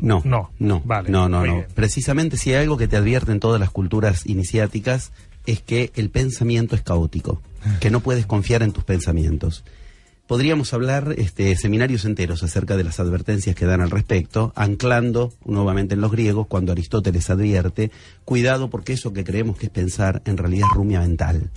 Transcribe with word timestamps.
No, 0.00 0.22
No, 0.24 0.50
no, 0.58 0.82
vale, 0.84 1.10
no, 1.10 1.28
no, 1.28 1.44
no. 1.44 1.64
Precisamente 1.74 2.36
si 2.36 2.52
hay 2.52 2.62
algo 2.62 2.76
que 2.76 2.88
te 2.88 2.96
advierten 2.96 3.40
todas 3.40 3.60
las 3.60 3.70
culturas 3.70 4.26
iniciáticas 4.26 5.12
es 5.46 5.60
que 5.60 5.92
el 5.94 6.10
pensamiento 6.10 6.74
es 6.74 6.82
caótico, 6.82 7.42
que 7.80 7.90
no 7.90 8.00
puedes 8.00 8.26
confiar 8.26 8.62
en 8.62 8.72
tus 8.72 8.84
pensamientos. 8.84 9.64
Podríamos 10.26 10.72
hablar 10.74 11.14
este, 11.18 11.56
seminarios 11.56 12.04
enteros 12.04 12.44
acerca 12.44 12.76
de 12.76 12.84
las 12.84 13.00
advertencias 13.00 13.56
que 13.56 13.66
dan 13.66 13.80
al 13.80 13.90
respecto, 13.90 14.52
anclando 14.54 15.32
nuevamente 15.44 15.94
en 15.94 16.00
los 16.00 16.12
griegos 16.12 16.46
cuando 16.46 16.70
Aristóteles 16.70 17.30
advierte, 17.30 17.90
cuidado 18.24 18.70
porque 18.70 18.92
eso 18.92 19.12
que 19.12 19.24
creemos 19.24 19.56
que 19.56 19.66
es 19.66 19.72
pensar 19.72 20.22
en 20.26 20.36
realidad 20.36 20.68
es 20.70 20.76
rumia 20.76 21.00
mental. 21.00 21.50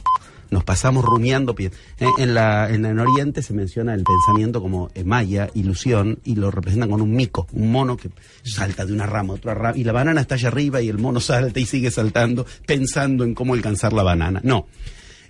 Nos 0.54 0.64
pasamos 0.64 1.04
rumiando. 1.04 1.56
eh, 1.58 1.70
En, 2.18 2.34
la, 2.34 2.70
en, 2.70 2.86
en 2.86 3.00
Oriente 3.00 3.42
se 3.42 3.54
menciona 3.54 3.94
el 3.94 4.04
pensamiento 4.04 4.62
como 4.62 4.90
eh, 4.94 5.04
maya, 5.04 5.50
ilusión, 5.54 6.20
y 6.24 6.36
lo 6.36 6.52
representan 6.52 6.90
con 6.90 7.02
un 7.02 7.12
mico, 7.12 7.48
un 7.52 7.72
mono 7.72 7.98
que 7.98 8.10
salta 8.44 8.86
de 8.86 8.94
una 8.94 9.06
rama 9.06 9.34
a 9.34 9.36
otra 9.38 9.54
rama, 9.54 9.78
y 9.78 9.84
la 9.84 9.92
banana 9.92 10.22
está 10.22 10.36
allá 10.36 10.48
arriba 10.50 10.82
y 10.82 10.90
el 10.90 11.00
mono 11.00 11.20
salta 11.20 11.60
y 11.60 11.66
sigue 11.66 11.92
saltando, 11.92 12.46
pensando 12.66 13.24
en 13.24 13.34
cómo 13.34 13.54
alcanzar 13.54 13.92
la 13.94 14.04
banana. 14.04 14.40
No. 14.44 14.68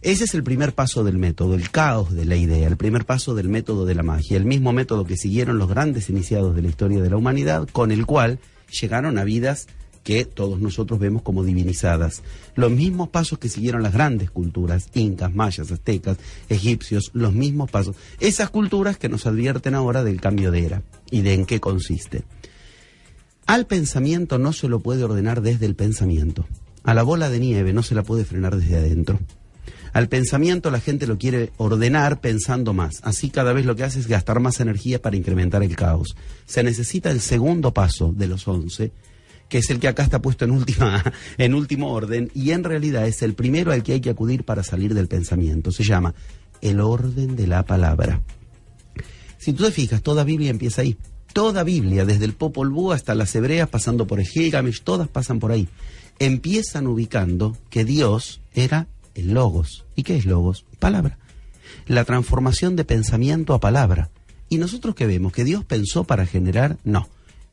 Ese 0.01 0.25
es 0.25 0.33
el 0.33 0.43
primer 0.43 0.73
paso 0.73 1.05
del 1.05 1.17
método, 1.17 1.55
el 1.55 1.69
caos 1.71 2.13
de 2.13 2.25
la 2.25 2.35
idea, 2.35 2.67
el 2.67 2.75
primer 2.75 3.05
paso 3.05 3.35
del 3.35 3.47
método 3.47 3.85
de 3.85 3.95
la 3.95 4.03
magia, 4.03 4.35
el 4.35 4.43
mismo 4.43 4.73
método 4.73 5.05
que 5.05 5.15
siguieron 5.15 5.57
los 5.57 5.69
grandes 5.69 6.09
iniciados 6.09 6.53
de 6.55 6.61
la 6.61 6.67
historia 6.67 7.01
de 7.01 7.09
la 7.09 7.15
humanidad, 7.15 7.69
con 7.71 7.89
el 7.93 8.05
cual 8.05 8.39
llegaron 8.81 9.17
a 9.17 9.23
vidas 9.23 9.67
que 10.03 10.25
todos 10.25 10.59
nosotros 10.59 10.99
vemos 10.99 11.21
como 11.21 11.43
divinizadas. 11.43 12.21
Los 12.55 12.71
mismos 12.71 13.09
pasos 13.09 13.39
que 13.39 13.49
siguieron 13.49 13.81
las 13.81 13.93
grandes 13.93 14.29
culturas, 14.29 14.89
incas, 14.93 15.33
mayas, 15.33 15.71
aztecas, 15.71 16.17
egipcios, 16.49 17.11
los 17.13 17.33
mismos 17.33 17.71
pasos. 17.71 17.95
Esas 18.19 18.49
culturas 18.49 18.97
que 18.97 19.09
nos 19.09 19.25
advierten 19.25 19.75
ahora 19.75 20.03
del 20.03 20.21
cambio 20.21 20.51
de 20.51 20.65
era 20.65 20.83
y 21.09 21.21
de 21.21 21.33
en 21.33 21.45
qué 21.45 21.59
consiste. 21.59 22.23
Al 23.45 23.65
pensamiento 23.65 24.37
no 24.37 24.53
se 24.53 24.69
lo 24.69 24.79
puede 24.79 25.03
ordenar 25.03 25.41
desde 25.41 25.65
el 25.65 25.75
pensamiento. 25.75 26.45
A 26.83 26.93
la 26.93 27.03
bola 27.03 27.29
de 27.29 27.39
nieve 27.39 27.73
no 27.73 27.83
se 27.83 27.95
la 27.95 28.03
puede 28.03 28.25
frenar 28.25 28.57
desde 28.57 28.77
adentro. 28.77 29.19
Al 29.93 30.09
pensamiento 30.09 30.71
la 30.71 30.79
gente 30.79 31.05
lo 31.05 31.17
quiere 31.17 31.51
ordenar 31.57 32.19
pensando 32.19 32.73
más. 32.73 32.99
Así 33.03 33.29
cada 33.29 33.53
vez 33.53 33.65
lo 33.65 33.75
que 33.75 33.83
hace 33.83 33.99
es 33.99 34.07
gastar 34.07 34.39
más 34.39 34.59
energía 34.59 35.01
para 35.01 35.15
incrementar 35.15 35.61
el 35.61 35.75
caos. 35.75 36.15
Se 36.45 36.63
necesita 36.63 37.11
el 37.11 37.21
segundo 37.21 37.73
paso 37.73 38.11
de 38.11 38.27
los 38.27 38.47
once, 38.47 38.91
que 39.53 39.59
es 39.59 39.69
el 39.69 39.79
que 39.79 39.87
acá 39.87 40.01
está 40.01 40.19
puesto 40.19 40.45
en 40.45 40.49
última, 40.49 41.03
en 41.37 41.53
último 41.53 41.93
orden, 41.93 42.31
y 42.33 42.49
en 42.49 42.63
realidad 42.63 43.05
es 43.05 43.21
el 43.21 43.35
primero 43.35 43.71
al 43.71 43.83
que 43.83 43.93
hay 43.93 44.01
que 44.01 44.09
acudir 44.09 44.45
para 44.45 44.63
salir 44.63 44.95
del 44.95 45.07
pensamiento. 45.07 45.71
Se 45.71 45.83
llama 45.83 46.15
el 46.61 46.79
orden 46.79 47.35
de 47.35 47.45
la 47.45 47.63
palabra. 47.63 48.23
Si 49.37 49.53
tú 49.53 49.65
te 49.65 49.69
fijas, 49.69 50.01
toda 50.01 50.23
Biblia 50.23 50.49
empieza 50.49 50.81
ahí. 50.81 50.97
Toda 51.33 51.63
Biblia, 51.63 52.03
desde 52.03 52.25
el 52.25 52.33
Popol 52.33 52.71
Vuh 52.71 52.93
hasta 52.93 53.13
las 53.13 53.35
hebreas, 53.35 53.69
pasando 53.69 54.07
por 54.07 54.19
el 54.19 54.25
Gilgamesh, 54.25 54.81
todas 54.81 55.07
pasan 55.07 55.39
por 55.39 55.51
ahí. 55.51 55.69
Empiezan 56.17 56.87
ubicando 56.87 57.55
que 57.69 57.85
Dios 57.85 58.41
era 58.55 58.87
el 59.13 59.35
Logos. 59.35 59.85
¿Y 59.95 60.01
qué 60.01 60.17
es 60.17 60.25
Logos? 60.25 60.65
Palabra. 60.79 61.19
La 61.85 62.05
transformación 62.05 62.75
de 62.75 62.85
pensamiento 62.85 63.53
a 63.53 63.59
palabra. 63.59 64.09
¿Y 64.49 64.57
nosotros 64.57 64.95
qué 64.95 65.05
vemos? 65.05 65.31
¿Que 65.31 65.43
Dios 65.43 65.63
pensó 65.63 66.05
para 66.05 66.25
generar? 66.25 66.79
No. 66.83 67.07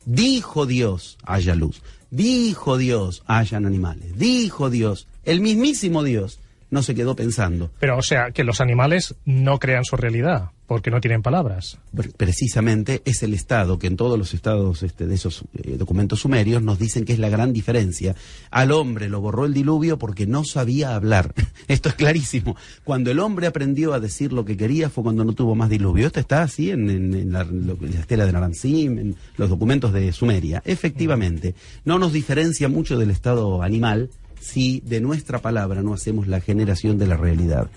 Dijo 0.04 0.66
Dios, 0.66 1.18
haya 1.24 1.54
luz. 1.54 1.82
Dijo 2.10 2.76
Dios, 2.78 3.22
hayan 3.26 3.66
animales. 3.66 4.18
Dijo 4.18 4.70
Dios, 4.70 5.06
el 5.24 5.40
mismísimo 5.40 6.02
Dios, 6.02 6.38
no 6.70 6.82
se 6.82 6.94
quedó 6.94 7.16
pensando. 7.16 7.70
Pero, 7.80 7.96
o 7.98 8.02
sea, 8.02 8.30
que 8.30 8.44
los 8.44 8.60
animales 8.60 9.14
no 9.24 9.58
crean 9.58 9.84
su 9.84 9.96
realidad, 9.96 10.50
porque 10.66 10.90
no 10.90 11.00
tienen 11.00 11.22
palabras. 11.22 11.78
Pre- 11.94 12.10
precisamente 12.16 13.02
es 13.04 13.22
el 13.22 13.34
Estado 13.34 13.78
que 13.78 13.86
en 13.88 13.96
todos 13.96 14.18
los 14.18 14.34
estados 14.34 14.82
este, 14.82 15.06
de 15.06 15.14
esos 15.16 15.42
eh, 15.62 15.76
documentos 15.76 16.20
sumerios 16.20 16.62
nos 16.62 16.78
dicen 16.78 17.04
que 17.04 17.12
es 17.12 17.18
la 17.18 17.28
gran 17.28 17.52
diferencia. 17.52 18.14
Al 18.50 18.70
hombre 18.72 19.08
lo 19.08 19.20
borró 19.20 19.46
el 19.46 19.52
diluvio 19.54 19.98
porque 19.98 20.26
no 20.26 20.44
sabía 20.44 20.94
hablar. 20.94 21.34
Esto 21.68 21.88
es 21.88 21.94
clarísimo. 21.96 22.56
Cuando 22.84 23.10
el 23.10 23.18
hombre 23.18 23.46
aprendió 23.48 23.92
a 23.94 24.00
decir 24.00 24.32
lo 24.32 24.44
que 24.44 24.56
quería 24.56 24.90
fue 24.90 25.02
cuando 25.04 25.24
no 25.24 25.32
tuvo 25.32 25.54
más 25.56 25.70
diluvio. 25.70 26.06
Esto 26.06 26.20
está 26.20 26.42
así 26.42 26.70
en, 26.70 26.88
en- 26.88 27.14
en 27.14 27.32
la, 27.32 27.40
en 27.42 27.66
la 27.92 28.00
estela 28.00 28.26
de 28.26 28.32
Naransim, 28.32 28.98
en 28.98 29.16
los 29.36 29.48
documentos 29.50 29.92
de 29.92 30.12
Sumeria. 30.12 30.62
Efectivamente, 30.64 31.54
no 31.84 31.98
nos 31.98 32.12
diferencia 32.12 32.68
mucho 32.68 32.96
del 32.96 33.10
estado 33.10 33.62
animal 33.62 34.08
si 34.40 34.80
de 34.80 35.00
nuestra 35.00 35.40
palabra 35.40 35.82
no 35.82 35.94
hacemos 35.94 36.26
la 36.26 36.40
generación 36.40 36.98
de 36.98 37.06
la 37.06 37.16
realidad. 37.16 37.70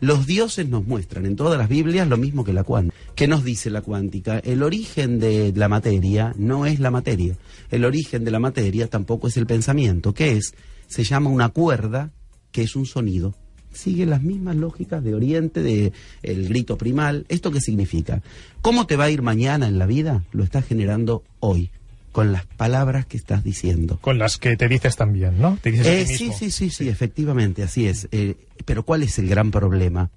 Los 0.00 0.26
dioses 0.26 0.68
nos 0.68 0.86
muestran 0.86 1.26
en 1.26 1.34
todas 1.34 1.58
las 1.58 1.68
Biblias 1.68 2.06
lo 2.06 2.16
mismo 2.16 2.44
que 2.44 2.52
la 2.52 2.62
cuántica. 2.62 2.96
¿Qué 3.16 3.26
nos 3.26 3.42
dice 3.42 3.68
la 3.68 3.82
cuántica? 3.82 4.38
El 4.38 4.62
origen 4.62 5.18
de 5.18 5.52
la 5.56 5.68
materia 5.68 6.34
no 6.36 6.66
es 6.66 6.78
la 6.78 6.92
materia. 6.92 7.36
El 7.70 7.84
origen 7.84 8.24
de 8.24 8.30
la 8.30 8.38
materia 8.38 8.86
tampoco 8.86 9.26
es 9.26 9.36
el 9.36 9.46
pensamiento. 9.46 10.14
¿Qué 10.14 10.36
es? 10.36 10.54
Se 10.86 11.02
llama 11.02 11.30
una 11.30 11.48
cuerda 11.48 12.12
que 12.52 12.62
es 12.62 12.76
un 12.76 12.86
sonido. 12.86 13.34
Sigue 13.72 14.06
las 14.06 14.22
mismas 14.22 14.54
lógicas 14.54 15.02
de 15.02 15.14
Oriente, 15.14 15.62
de 15.62 15.92
el 16.22 16.48
grito 16.48 16.78
primal. 16.78 17.26
¿Esto 17.28 17.50
qué 17.50 17.60
significa? 17.60 18.22
¿Cómo 18.62 18.86
te 18.86 18.96
va 18.96 19.04
a 19.04 19.10
ir 19.10 19.22
mañana 19.22 19.66
en 19.66 19.78
la 19.78 19.86
vida? 19.86 20.24
Lo 20.30 20.44
estás 20.44 20.64
generando 20.64 21.24
hoy, 21.40 21.70
con 22.18 22.32
las 22.32 22.46
palabras 22.46 23.06
que 23.06 23.16
estás 23.16 23.44
diciendo. 23.44 23.96
Con 24.00 24.18
las 24.18 24.38
que 24.38 24.56
te 24.56 24.66
dices 24.66 24.96
también, 24.96 25.40
¿no? 25.40 25.56
Te 25.62 25.70
dices 25.70 25.86
Eh, 25.86 26.04
sí, 26.04 26.24
mismo. 26.24 26.36
sí, 26.36 26.50
sí, 26.50 26.70
sí, 26.70 26.88
efectivamente, 26.88 27.62
así 27.62 27.86
es. 27.86 28.08
Eh, 28.10 28.34
pero 28.64 28.82
¿cuál 28.82 29.04
es 29.04 29.20
el 29.20 29.28
gran 29.28 29.52
problema? 29.52 30.10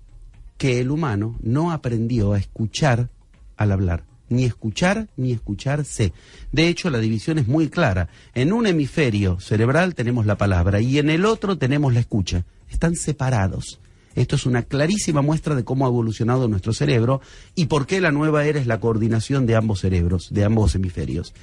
Que 0.57 0.79
el 0.79 0.89
humano 0.89 1.37
no 1.43 1.71
aprendió 1.71 2.33
a 2.33 2.39
escuchar 2.39 3.09
al 3.55 3.71
hablar. 3.71 4.03
Ni 4.29 4.45
escuchar 4.45 5.09
ni 5.15 5.31
escucharse. 5.31 6.11
De 6.51 6.69
hecho, 6.69 6.89
la 6.89 6.97
división 6.97 7.37
es 7.37 7.47
muy 7.47 7.69
clara. 7.69 8.09
En 8.33 8.51
un 8.51 8.65
hemisferio 8.65 9.39
cerebral 9.39 9.93
tenemos 9.93 10.25
la 10.25 10.39
palabra 10.39 10.81
y 10.81 10.97
en 10.97 11.11
el 11.11 11.23
otro 11.23 11.59
tenemos 11.59 11.93
la 11.93 11.99
escucha. 11.99 12.45
Están 12.71 12.95
separados. 12.95 13.79
Esto 14.15 14.37
es 14.37 14.47
una 14.47 14.63
clarísima 14.63 15.21
muestra 15.21 15.53
de 15.53 15.63
cómo 15.63 15.85
ha 15.85 15.89
evolucionado 15.89 16.47
nuestro 16.47 16.73
cerebro 16.73 17.21
y 17.53 17.67
por 17.67 17.85
qué 17.85 18.01
la 18.01 18.11
nueva 18.11 18.43
era 18.43 18.59
es 18.59 18.65
la 18.65 18.79
coordinación 18.79 19.45
de 19.45 19.55
ambos 19.55 19.81
cerebros, 19.81 20.29
de 20.31 20.45
ambos 20.45 20.73
hemisferios. 20.73 21.35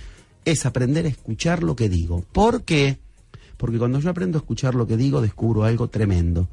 Es 0.44 0.66
aprender 0.66 1.06
a 1.06 1.09
escuchar 1.09 1.62
lo 1.62 1.76
que 1.76 1.88
digo. 1.88 2.25
¿Por 2.32 2.65
qué? 2.65 2.99
Porque 3.56 3.78
cuando 3.78 4.00
yo 4.00 4.10
aprendo 4.10 4.38
a 4.38 4.41
escuchar 4.41 4.75
lo 4.75 4.87
que 4.87 4.97
digo, 4.97 5.21
descubro 5.21 5.65
algo 5.65 5.88
tremendo. 5.88 6.49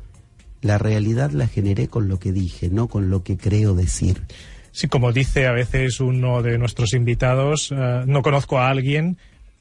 La 0.62 0.78
realidad 0.78 1.32
la 1.32 1.48
generé 1.48 1.88
con 1.88 2.08
lo 2.08 2.20
que 2.20 2.32
dije, 2.32 2.70
no 2.70 2.88
con 2.88 3.10
lo 3.10 3.24
que 3.24 3.38
creo 3.38 3.76
decir. 3.76 4.24
Sí, 4.72 4.88
como 4.88 5.14
dice 5.14 5.48
a 5.48 5.52
veces 5.52 6.00
uno 6.00 6.42
de 6.42 6.58
nuestros 6.58 6.94
invitados, 6.94 7.72
eh, 7.72 8.04
no 8.08 8.22
conozco 8.22 8.60
a 8.60 8.70
alguien 8.70 9.18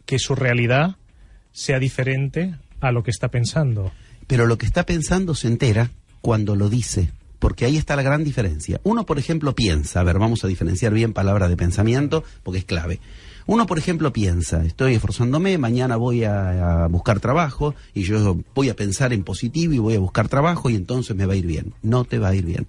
que 0.06 0.18
su 0.18 0.34
realidad 0.34 0.96
sea 1.52 1.78
diferente 1.78 2.54
a 2.80 2.91
lo 2.91 3.02
que 3.02 3.10
está 3.10 3.28
pensando. 3.28 3.92
Pero 4.26 4.46
lo 4.46 4.58
que 4.58 4.66
está 4.66 4.86
pensando 4.86 5.34
se 5.34 5.48
entera 5.48 5.91
cuando 6.20 6.56
lo 6.56 6.68
dice, 6.68 7.12
porque 7.38 7.64
ahí 7.64 7.76
está 7.76 7.94
la 7.94 8.02
gran 8.02 8.24
diferencia. 8.24 8.80
Uno, 8.82 9.06
por 9.06 9.18
ejemplo, 9.18 9.54
piensa, 9.54 10.00
a 10.00 10.04
ver, 10.04 10.18
vamos 10.18 10.44
a 10.44 10.48
diferenciar 10.48 10.92
bien 10.94 11.12
palabra 11.12 11.48
de 11.48 11.56
pensamiento, 11.56 12.24
porque 12.42 12.58
es 12.58 12.64
clave. 12.64 13.00
Uno, 13.47 13.66
por 13.66 13.78
ejemplo, 13.78 14.12
piensa, 14.12 14.65
estoy 14.65 14.94
esforzándome, 14.94 15.59
mañana 15.59 15.97
voy 15.97 16.25
a, 16.25 16.84
a 16.84 16.88
buscar 16.88 17.21
trabajo 17.21 17.75
y 17.93 18.05
yo 18.05 18.38
voy 18.55 18.71
a 18.71 18.77
pensar 18.77 19.12
en 19.12 19.22
positivo 19.22 19.75
y 19.75 19.78
voy 19.78 19.94
a 19.97 19.99
buscar 20.00 20.28
trabajo 20.28 20.71
y 20.71 20.77
entonces 20.77 21.15
me 21.15 21.27
va 21.27 21.34
a 21.34 21.37
ir 21.37 21.47
bien. 21.47 21.75
No 21.83 22.04
te 22.04 22.19
va 22.19 22.28
a 22.28 22.34
ir 22.34 22.47
bien, 22.47 22.66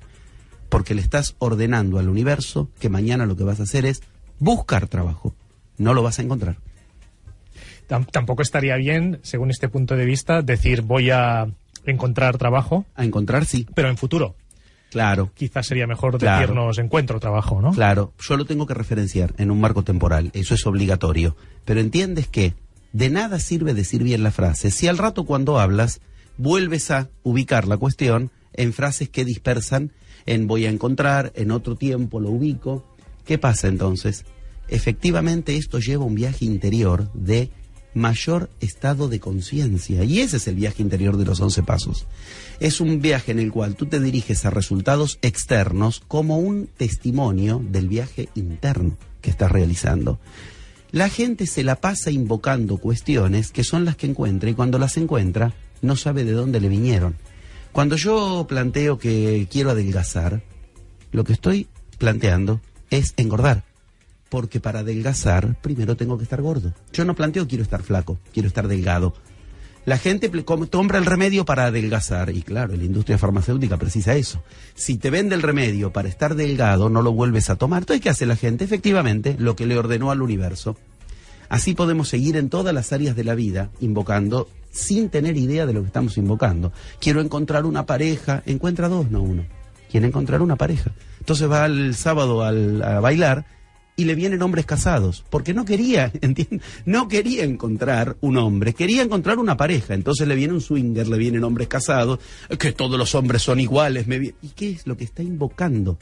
porque 0.68 0.94
le 0.94 1.02
estás 1.02 1.36
ordenando 1.40 1.98
al 1.98 2.10
universo 2.10 2.70
que 2.80 2.90
mañana 2.90 3.26
lo 3.26 3.38
que 3.38 3.46
vas 3.46 3.62
a 3.62 3.64
hacer 3.64 3.86
es 3.86 4.02
buscar 4.40 4.88
trabajo. 4.88 5.34
No 5.78 5.94
lo 5.94 6.04
vas 6.04 6.20
a 6.20 6.24
encontrar. 6.24 6.58
Tam- 7.88 8.06
tampoco 8.12 8.42
estaría 8.42 8.76
bien, 8.76 9.20
según 9.24 9.52
este 9.52 9.70
punto 9.70 9.96
de 9.96 10.06
vista, 10.06 10.42
decir 10.42 10.82
voy 10.82 11.10
a 11.10 11.48
encontrar 11.86 12.38
trabajo, 12.38 12.86
A 12.96 13.06
encontrar 13.06 13.46
sí, 13.46 13.66
pero 13.76 13.90
en 13.90 13.96
futuro. 13.98 14.36
Claro. 14.96 15.30
Quizás 15.36 15.68
sería 15.68 15.88
mejor 15.88 16.18
Claro. 16.18 16.40
decirnos 16.40 16.78
encuentro 16.78 17.20
trabajo, 17.20 17.62
¿no? 17.62 17.72
Claro, 17.72 18.14
yo 18.18 18.38
lo 18.38 18.46
tengo 18.46 18.66
que 18.66 18.74
referenciar 18.74 19.34
en 19.38 19.52
un 19.52 19.60
marco 19.60 19.84
temporal, 19.84 20.32
eso 20.34 20.56
es 20.56 20.66
obligatorio. 20.66 21.36
Pero 21.66 21.82
entiendes 21.82 22.30
que 22.30 22.54
de 22.94 23.10
nada 23.10 23.40
sirve 23.42 23.74
decir 23.74 24.04
bien 24.04 24.24
la 24.24 24.32
frase 24.32 24.72
si 24.72 24.88
al 24.88 24.98
rato 24.98 25.26
cuando 25.26 25.60
hablas 25.60 26.00
vuelves 26.38 26.92
a 26.92 27.10
ubicar 27.24 27.68
la 27.68 27.76
cuestión 27.76 28.32
en 28.54 28.72
frases 28.72 29.10
que 29.10 29.26
dispersan 29.26 29.92
en 30.26 30.48
voy 30.48 30.66
a 30.66 30.70
encontrar, 30.70 31.34
en 31.36 31.52
otro 31.52 31.76
tiempo 31.76 32.22
lo 32.22 32.30
ubico. 32.30 32.86
¿Qué 33.26 33.38
pasa 33.38 33.68
entonces? 33.68 34.24
Efectivamente 34.70 35.58
esto 35.58 35.80
lleva 35.80 36.06
un 36.06 36.16
viaje 36.16 36.46
interior 36.46 37.12
de 37.14 37.50
mayor 37.96 38.50
estado 38.60 39.08
de 39.08 39.20
conciencia 39.20 40.04
y 40.04 40.20
ese 40.20 40.38
es 40.38 40.48
el 40.48 40.56
viaje 40.56 40.84
interior 40.84 41.18
de 41.18 41.26
los 41.26 41.40
once 41.40 41.64
pasos. 41.64 42.06
Es 42.60 42.82
un 42.82 43.02
viaje 43.02 43.32
en 43.32 43.40
el 43.40 43.52
cual 43.52 43.76
tú 43.76 43.88
te 43.88 44.00
diriges 44.00 44.46
a 44.46 44.52
resultados 44.52 45.18
externos 45.24 46.04
como 46.08 46.38
un 46.38 46.68
testimonio 46.78 47.60
del 47.68 47.88
viaje 47.88 48.30
interno 48.36 48.98
que 49.22 49.32
estás 49.32 49.52
realizando. 49.52 50.20
La 50.92 51.10
gente 51.10 51.48
se 51.48 51.64
la 51.64 51.82
pasa 51.82 52.12
invocando 52.12 52.78
cuestiones 52.78 53.52
que 53.52 53.64
son 53.64 53.86
las 53.86 53.96
que 53.96 54.08
encuentra 54.08 54.50
y 54.50 54.54
cuando 54.54 54.78
las 54.78 54.98
encuentra 54.98 55.54
no 55.82 55.96
sabe 55.96 56.26
de 56.26 56.34
dónde 56.34 56.60
le 56.60 56.70
vinieron. 56.70 57.16
Cuando 57.72 57.96
yo 57.96 58.46
planteo 58.48 58.98
que 58.98 59.48
quiero 59.50 59.72
adelgazar, 59.72 60.44
lo 61.12 61.24
que 61.24 61.34
estoy 61.34 61.68
planteando 61.98 62.62
es 62.90 63.14
engordar. 63.18 63.64
Porque 64.36 64.60
para 64.60 64.80
adelgazar, 64.80 65.56
primero 65.62 65.96
tengo 65.96 66.18
que 66.18 66.24
estar 66.24 66.42
gordo. 66.42 66.74
Yo 66.92 67.06
no 67.06 67.16
planteo 67.16 67.48
quiero 67.48 67.64
estar 67.64 67.82
flaco, 67.84 68.20
quiero 68.34 68.50
estar 68.50 68.68
delgado. 68.68 69.14
La 69.86 69.98
gente 69.98 70.30
compra 70.44 70.98
el 70.98 71.06
remedio 71.06 71.46
para 71.46 71.68
adelgazar 71.68 72.32
y 72.32 72.42
claro, 72.42 72.76
la 72.76 72.84
industria 72.84 73.18
farmacéutica 73.18 73.78
precisa 73.78 74.14
eso. 74.16 74.44
Si 74.74 74.98
te 74.98 75.10
vende 75.10 75.36
el 75.36 75.42
remedio 75.42 75.94
para 75.94 76.10
estar 76.10 76.36
delgado, 76.36 76.90
no 76.90 77.02
lo 77.02 77.14
vuelves 77.14 77.50
a 77.50 77.56
tomar. 77.56 77.84
Entonces, 77.84 78.04
¿qué 78.04 78.10
hace 78.10 78.26
la 78.26 78.36
gente? 78.36 78.66
Efectivamente, 78.66 79.38
lo 79.40 79.56
que 79.56 79.66
le 79.68 79.78
ordenó 79.78 80.12
al 80.12 80.22
universo. 80.22 80.76
Así 81.48 81.74
podemos 81.74 82.10
seguir 82.10 82.36
en 82.36 82.50
todas 82.50 82.74
las 82.74 82.92
áreas 82.92 83.16
de 83.16 83.24
la 83.24 83.36
vida 83.36 83.70
invocando 83.80 84.50
sin 84.70 85.08
tener 85.08 85.38
idea 85.38 85.66
de 85.66 85.72
lo 85.72 85.80
que 85.80 85.88
estamos 85.88 86.18
invocando. 86.18 86.74
Quiero 87.00 87.22
encontrar 87.22 87.64
una 87.66 87.86
pareja, 87.86 88.44
encuentra 88.46 88.90
dos, 88.90 89.10
no 89.10 89.22
uno. 89.22 89.46
Quiere 89.90 90.08
encontrar 90.08 90.42
una 90.42 90.58
pareja. 90.58 90.92
Entonces 91.22 91.50
va 91.50 91.66
el 91.68 91.96
sábado 91.96 92.44
al- 92.44 92.84
a 92.84 93.00
bailar 93.00 93.55
y 93.98 94.06
le 94.06 94.16
vienen 94.16 94.42
hombres 94.42 94.66
casados, 94.66 95.24
porque 95.30 95.54
no 95.54 95.66
quería. 95.66 96.12
No 96.86 97.08
quería 97.08 97.44
encontrar 97.44 98.18
un 98.22 98.38
hombre, 98.38 98.74
quería 98.74 99.02
encontrar 99.02 99.40
una 99.40 99.58
pareja. 99.58 99.94
Entonces 99.94 100.28
le 100.28 100.36
viene 100.36 100.54
un 100.54 100.62
swinger, 100.62 101.08
le 101.08 101.18
vienen 101.18 101.44
hombres 101.44 101.68
casados, 101.68 102.20
que 102.60 102.72
todos 102.72 102.98
los 102.98 103.16
hombres 103.16 103.42
son 103.42 103.60
iguales. 103.60 104.08
Me 104.08 104.18
¿Y 104.18 104.50
qué 104.56 104.72
es 104.72 104.86
lo 104.88 104.98
que 104.98 105.04
está 105.04 105.24
invocando? 105.24 105.98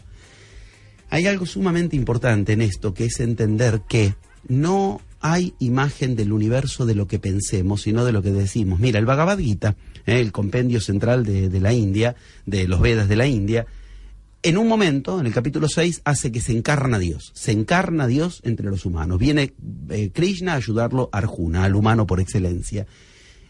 Hay 1.09 1.27
algo 1.27 1.45
sumamente 1.45 1.95
importante 1.95 2.53
en 2.53 2.61
esto, 2.61 2.93
que 2.93 3.05
es 3.05 3.19
entender 3.19 3.81
que 3.87 4.15
no 4.47 5.01
hay 5.21 5.53
imagen 5.59 6.15
del 6.15 6.33
universo 6.33 6.85
de 6.85 6.95
lo 6.95 7.07
que 7.07 7.19
pensemos, 7.19 7.83
sino 7.83 8.03
de 8.03 8.11
lo 8.11 8.21
que 8.21 8.31
decimos. 8.31 8.79
Mira, 8.79 8.99
el 8.99 9.05
Bhagavad 9.05 9.39
Gita, 9.39 9.75
eh, 10.05 10.19
el 10.19 10.31
compendio 10.31 10.81
central 10.81 11.23
de, 11.23 11.49
de 11.49 11.61
la 11.61 11.73
India, 11.73 12.15
de 12.45 12.67
los 12.67 12.81
Vedas 12.81 13.07
de 13.07 13.15
la 13.15 13.27
India, 13.27 13.65
en 14.43 14.57
un 14.57 14.67
momento, 14.67 15.19
en 15.19 15.25
el 15.25 15.33
capítulo 15.33 15.67
6, 15.69 16.01
hace 16.03 16.31
que 16.31 16.41
se 16.41 16.51
encarna 16.51 16.99
Dios. 16.99 17.31
Se 17.33 17.51
encarna 17.51 18.07
Dios 18.07 18.41
entre 18.43 18.69
los 18.69 18.85
humanos. 18.85 19.17
Viene 19.17 19.53
eh, 19.89 20.11
Krishna 20.13 20.53
a 20.53 20.57
ayudarlo 20.57 21.09
a 21.11 21.19
Arjuna, 21.19 21.63
al 21.63 21.75
humano 21.75 22.05
por 22.05 22.19
excelencia. 22.19 22.85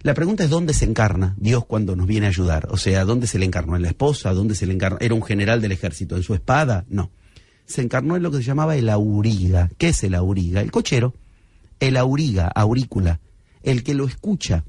La 0.03 0.13
pregunta 0.13 0.43
es 0.43 0.51
dónde 0.51 0.73
se 0.73 0.85
encarna 0.85 1.33
Dios 1.37 1.65
cuando 1.65 1.95
nos 1.95 2.05
viene 2.05 2.27
a 2.27 2.29
ayudar. 2.29 2.67
O 2.69 2.77
sea, 2.77 3.05
¿dónde 3.05 3.25
se 3.25 3.39
le 3.39 3.45
encarnó? 3.45 3.75
¿En 3.75 3.81
la 3.81 3.87
esposa? 3.87 4.33
¿Dónde 4.33 4.53
se 4.53 4.67
le 4.67 4.73
encarnó? 4.73 4.99
¿Era 5.01 5.15
un 5.15 5.23
general 5.23 5.61
del 5.61 5.71
ejército? 5.71 6.15
¿En 6.15 6.23
su 6.23 6.35
espada? 6.35 6.85
No. 6.89 7.09
Se 7.65 7.81
encarnó 7.81 8.15
en 8.15 8.21
lo 8.21 8.29
que 8.29 8.37
se 8.37 8.43
llamaba 8.43 8.75
el 8.75 8.87
auriga. 8.89 9.71
¿Qué 9.79 9.89
es 9.89 10.03
el 10.03 10.13
auriga? 10.13 10.61
El 10.61 10.71
cochero. 10.71 11.15
El 11.79 11.97
auriga, 11.97 12.47
aurícula. 12.49 13.19
El 13.63 13.83
que 13.83 13.95
lo 13.95 14.05
escucha. 14.05 14.63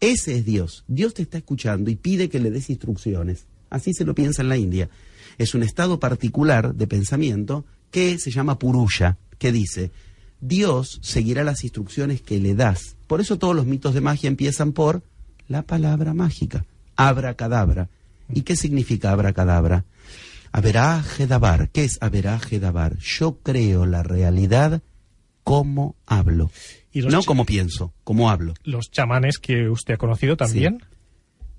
Ese 0.00 0.38
es 0.38 0.44
Dios. 0.46 0.84
Dios 0.88 1.12
te 1.12 1.22
está 1.22 1.36
escuchando 1.36 1.90
y 1.90 1.96
pide 1.96 2.30
que 2.30 2.38
le 2.38 2.50
des 2.50 2.70
instrucciones. 2.70 3.46
Así 3.68 3.92
se 3.92 4.04
lo 4.04 4.14
piensa 4.14 4.40
en 4.40 4.48
la 4.48 4.56
India. 4.56 4.88
Es 5.38 5.54
un 5.54 5.62
estado 5.62 6.00
particular 6.00 6.74
de 6.74 6.86
pensamiento 6.86 7.64
que 7.90 8.18
se 8.18 8.30
llama 8.30 8.58
purusha, 8.58 9.16
que 9.38 9.52
dice, 9.52 9.90
Dios 10.40 10.98
seguirá 11.02 11.44
las 11.44 11.64
instrucciones 11.64 12.20
que 12.20 12.38
le 12.38 12.54
das. 12.54 12.96
Por 13.06 13.20
eso 13.20 13.38
todos 13.38 13.54
los 13.54 13.66
mitos 13.66 13.94
de 13.94 14.00
magia 14.00 14.28
empiezan 14.28 14.72
por 14.72 15.02
la 15.48 15.62
palabra 15.62 16.14
mágica, 16.14 16.64
abracadabra. 16.96 17.88
¿Y 18.32 18.42
qué 18.42 18.56
significa 18.56 19.12
abracadabra? 19.12 19.84
Averaje 20.52 21.26
dabar. 21.26 21.70
¿Qué 21.70 21.84
es 21.84 21.98
averaje 22.00 22.58
dabar? 22.58 22.96
Yo 22.98 23.38
creo 23.42 23.86
la 23.86 24.02
realidad 24.02 24.82
como 25.44 25.94
hablo. 26.06 26.50
Y 26.92 27.02
No 27.02 27.22
como 27.22 27.44
pienso, 27.44 27.92
como 28.04 28.30
hablo. 28.30 28.54
Los 28.64 28.90
chamanes 28.90 29.38
que 29.38 29.68
usted 29.68 29.94
ha 29.94 29.98
conocido 29.98 30.36
también. 30.36 30.82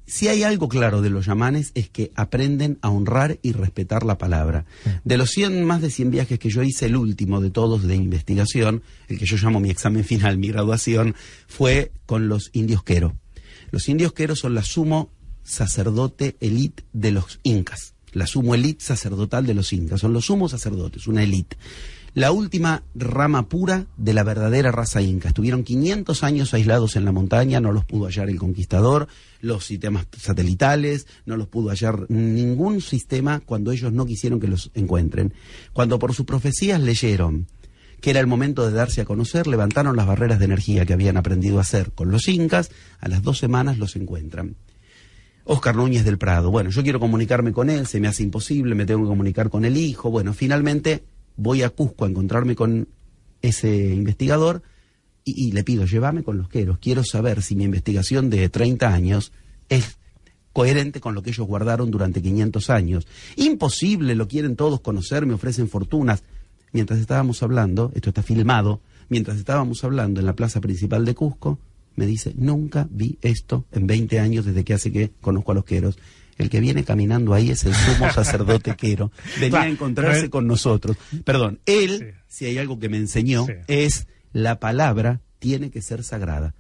Si 0.10 0.30
hay 0.30 0.44
algo 0.44 0.70
claro 0.70 1.02
de 1.02 1.10
los 1.10 1.26
yamanes 1.26 1.72
es 1.76 1.90
que 1.90 2.14
aprenden 2.16 2.80
a 2.82 2.90
honrar 2.90 3.40
y 3.42 3.52
respetar 3.52 4.06
la 4.06 4.18
palabra. 4.18 4.66
De 5.04 5.18
los 5.18 5.32
100, 5.32 5.66
más 5.66 5.82
de 5.82 5.92
100 5.92 6.12
viajes 6.12 6.40
que 6.40 6.50
yo 6.50 6.64
hice, 6.64 6.86
el 6.86 6.96
último 6.96 7.42
de 7.42 7.52
todos 7.52 7.84
de 7.84 7.96
investigación, 7.96 8.84
el 9.10 9.20
que 9.20 9.26
yo 9.26 9.36
llamo 9.36 9.60
mi 9.60 9.70
examen 9.70 10.06
final, 10.06 10.38
mi 10.38 10.48
graduación, 10.48 11.14
fue 11.48 11.92
con 12.06 12.30
los 12.30 12.52
indios 12.54 12.84
quero. 12.84 13.18
Los 13.70 13.90
indios 13.90 14.14
quero 14.14 14.38
son 14.38 14.56
la 14.56 14.64
sumo 14.64 15.12
sacerdote 15.44 16.38
elite 16.40 16.86
de 16.94 17.12
los 17.12 17.42
incas, 17.44 17.94
la 18.14 18.28
sumo 18.28 18.56
elite 18.56 18.84
sacerdotal 18.84 19.46
de 19.46 19.56
los 19.56 19.74
incas, 19.74 20.00
son 20.00 20.14
los 20.14 20.26
sumos 20.26 20.52
sacerdotes, 20.52 21.08
una 21.08 21.24
elite. 21.24 21.58
La 22.18 22.32
última 22.32 22.82
rama 22.96 23.48
pura 23.48 23.86
de 23.96 24.12
la 24.12 24.24
verdadera 24.24 24.72
raza 24.72 25.04
inca. 25.04 25.28
Estuvieron 25.28 25.64
500 25.64 26.24
años 26.24 26.52
aislados 26.56 26.96
en 26.96 27.06
la 27.06 27.12
montaña, 27.12 27.62
no 27.62 27.72
los 27.72 27.86
pudo 27.86 28.06
hallar 28.06 28.28
el 28.28 28.40
conquistador, 28.40 29.08
los 29.40 29.68
sistemas 29.68 30.08
satelitales, 30.18 31.06
no 31.28 31.38
los 31.38 31.48
pudo 31.48 31.70
hallar 31.70 32.10
ningún 32.10 32.82
sistema 32.82 33.40
cuando 33.46 33.72
ellos 33.72 33.94
no 33.94 34.08
quisieron 34.08 34.40
que 34.40 34.48
los 34.48 34.72
encuentren. 34.74 35.32
Cuando 35.74 36.00
por 36.00 36.16
sus 36.16 36.26
profecías 36.26 36.82
leyeron 36.82 37.46
que 38.02 38.10
era 38.10 38.20
el 38.20 38.26
momento 38.26 38.66
de 38.66 38.74
darse 38.74 39.02
a 39.02 39.06
conocer, 39.06 39.46
levantaron 39.46 39.96
las 39.96 40.08
barreras 40.08 40.40
de 40.40 40.46
energía 40.46 40.88
que 40.88 40.94
habían 40.94 41.18
aprendido 41.18 41.60
a 41.60 41.62
hacer 41.62 41.92
con 41.92 42.10
los 42.10 42.28
incas, 42.30 42.72
a 43.00 43.10
las 43.10 43.22
dos 43.22 43.38
semanas 43.38 43.78
los 43.78 43.96
encuentran. 43.96 44.56
Oscar 45.44 45.76
Núñez 45.76 46.04
del 46.04 46.18
Prado. 46.18 46.50
Bueno, 46.50 46.72
yo 46.72 46.82
quiero 46.82 47.00
comunicarme 47.00 47.52
con 47.52 47.70
él, 47.70 47.86
se 47.86 48.00
me 48.00 48.08
hace 48.08 48.24
imposible, 48.24 48.74
me 48.74 48.88
tengo 48.88 49.04
que 49.04 49.10
comunicar 49.10 49.52
con 49.52 49.66
el 49.66 49.78
hijo. 49.78 50.10
Bueno, 50.10 50.34
finalmente 50.34 51.04
voy 51.38 51.64
a 51.64 51.70
Cusco 51.70 52.06
a 52.06 52.10
encontrarme 52.10 52.56
con 52.56 52.90
ese 53.42 53.94
investigador 53.94 54.64
y, 55.24 55.52
le 55.52 55.64
pido, 55.64 55.86
llévame 55.86 56.24
con 56.24 56.38
los 56.38 56.48
queros. 56.48 56.78
Quiero 56.80 57.04
saber 57.04 57.42
si 57.42 57.56
mi 57.56 57.66
investigación 57.66 58.30
de 58.30 58.48
30 58.48 58.94
años 58.94 59.34
es 59.68 59.98
coherente 60.54 61.02
con 61.02 61.16
lo 61.16 61.22
que 61.22 61.32
ellos 61.32 61.46
guardaron 61.46 61.92
durante 61.92 62.22
500 62.22 62.70
años. 62.70 63.08
Imposible, 63.36 64.16
lo 64.16 64.28
quieren 64.28 64.56
todos 64.56 64.80
conocer, 64.80 65.26
me 65.26 65.34
ofrecen 65.34 65.68
fortunas. 65.68 66.24
Mientras 66.72 67.00
estábamos 67.00 67.44
hablando, 67.44 67.92
esto 67.94 68.10
está 68.10 68.24
filmado, 68.24 68.82
mientras 69.10 69.38
estábamos 69.38 69.84
hablando 69.84 70.20
en 70.20 70.26
la 70.26 70.36
plaza 70.36 70.62
principal 70.62 71.04
de 71.06 71.14
Cusco, 71.14 71.60
me 71.96 72.06
dice, 72.06 72.34
nunca 72.38 72.88
vi 72.90 73.18
esto 73.22 73.66
en 73.72 73.86
20 73.86 74.20
años 74.20 74.46
desde 74.46 74.64
que 74.64 74.74
hace 74.74 74.92
que 74.92 75.12
conozco 75.20 75.52
a 75.52 75.56
los 75.56 75.66
queros. 75.66 75.98
El 76.38 76.50
que 76.50 76.60
viene 76.60 76.84
caminando 76.84 77.34
ahí 77.34 77.50
es 77.50 77.66
el 77.66 77.74
sumo 77.74 78.10
sacerdote 78.14 78.76
quero. 78.76 79.12
Venía 79.40 79.62
a 79.62 79.68
encontrarse 79.68 80.30
con 80.30 80.46
nosotros. 80.48 80.98
Perdón, 81.24 81.60
él, 81.66 82.00
Sí. 82.00 82.22
si 82.28 82.46
hay 82.46 82.58
algo 82.60 82.80
que 82.80 82.90
me 82.90 82.98
enseñó, 82.98 83.46
Sí. 83.46 83.54
es 83.68 84.08
la 84.34 84.60
palabra 84.60 85.22
tiene 85.40 85.72
que 85.72 85.82
ser 85.82 86.04
sagrada. 86.04 86.54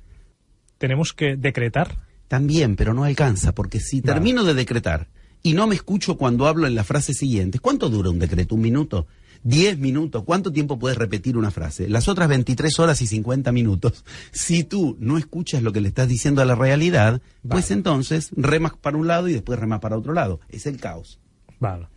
Tenemos 0.77 1.13
que 1.13 1.35
decretar. 1.35 2.05
También, 2.27 2.75
pero 2.75 2.93
no 2.93 3.03
alcanza, 3.03 3.53
porque 3.53 3.79
si 3.79 4.01
termino 4.01 4.43
de 4.43 4.53
decretar 4.53 5.07
y 5.43 5.53
no 5.53 5.65
me 5.67 5.75
escucho 5.75 6.17
cuando 6.17 6.45
hablo 6.47 6.67
en 6.67 6.75
la 6.75 6.83
frase 6.83 7.13
siguiente, 7.13 7.59
¿cuánto 7.59 7.89
dura 7.89 8.09
un 8.09 8.19
decreto? 8.19 8.55
¿Un 8.55 8.61
minuto? 8.61 9.07
¿Diez 9.47 9.79
minutos? 9.79 10.25
¿Cuánto 10.25 10.51
tiempo 10.51 10.77
puedes 10.77 10.97
repetir 10.97 11.37
una 11.37 11.51
frase? 11.51 11.87
Las 11.87 12.09
otras 12.09 12.27
23 12.27 12.79
horas 12.79 13.01
y 13.01 13.07
50 13.07 13.53
minutos. 13.53 14.03
Si 14.33 14.65
tú 14.65 14.97
no 14.99 15.17
escuchas 15.17 15.63
lo 15.63 15.71
que 15.71 15.79
le 15.79 15.87
estás 15.87 16.09
diciendo 16.09 16.41
a 16.41 16.45
la 16.45 16.53
realidad, 16.53 17.21
pues 17.47 17.71
entonces 17.71 18.31
remas 18.35 18.73
para 18.73 18.97
un 18.97 19.07
lado 19.07 19.29
y 19.29 19.33
después 19.33 19.57
remas 19.57 19.79
para 19.79 19.97
otro 19.97 20.11
lado. 20.11 20.41
Es 20.49 20.65
el 20.65 20.81
caos. 20.81 21.21
Vale. 21.61 21.87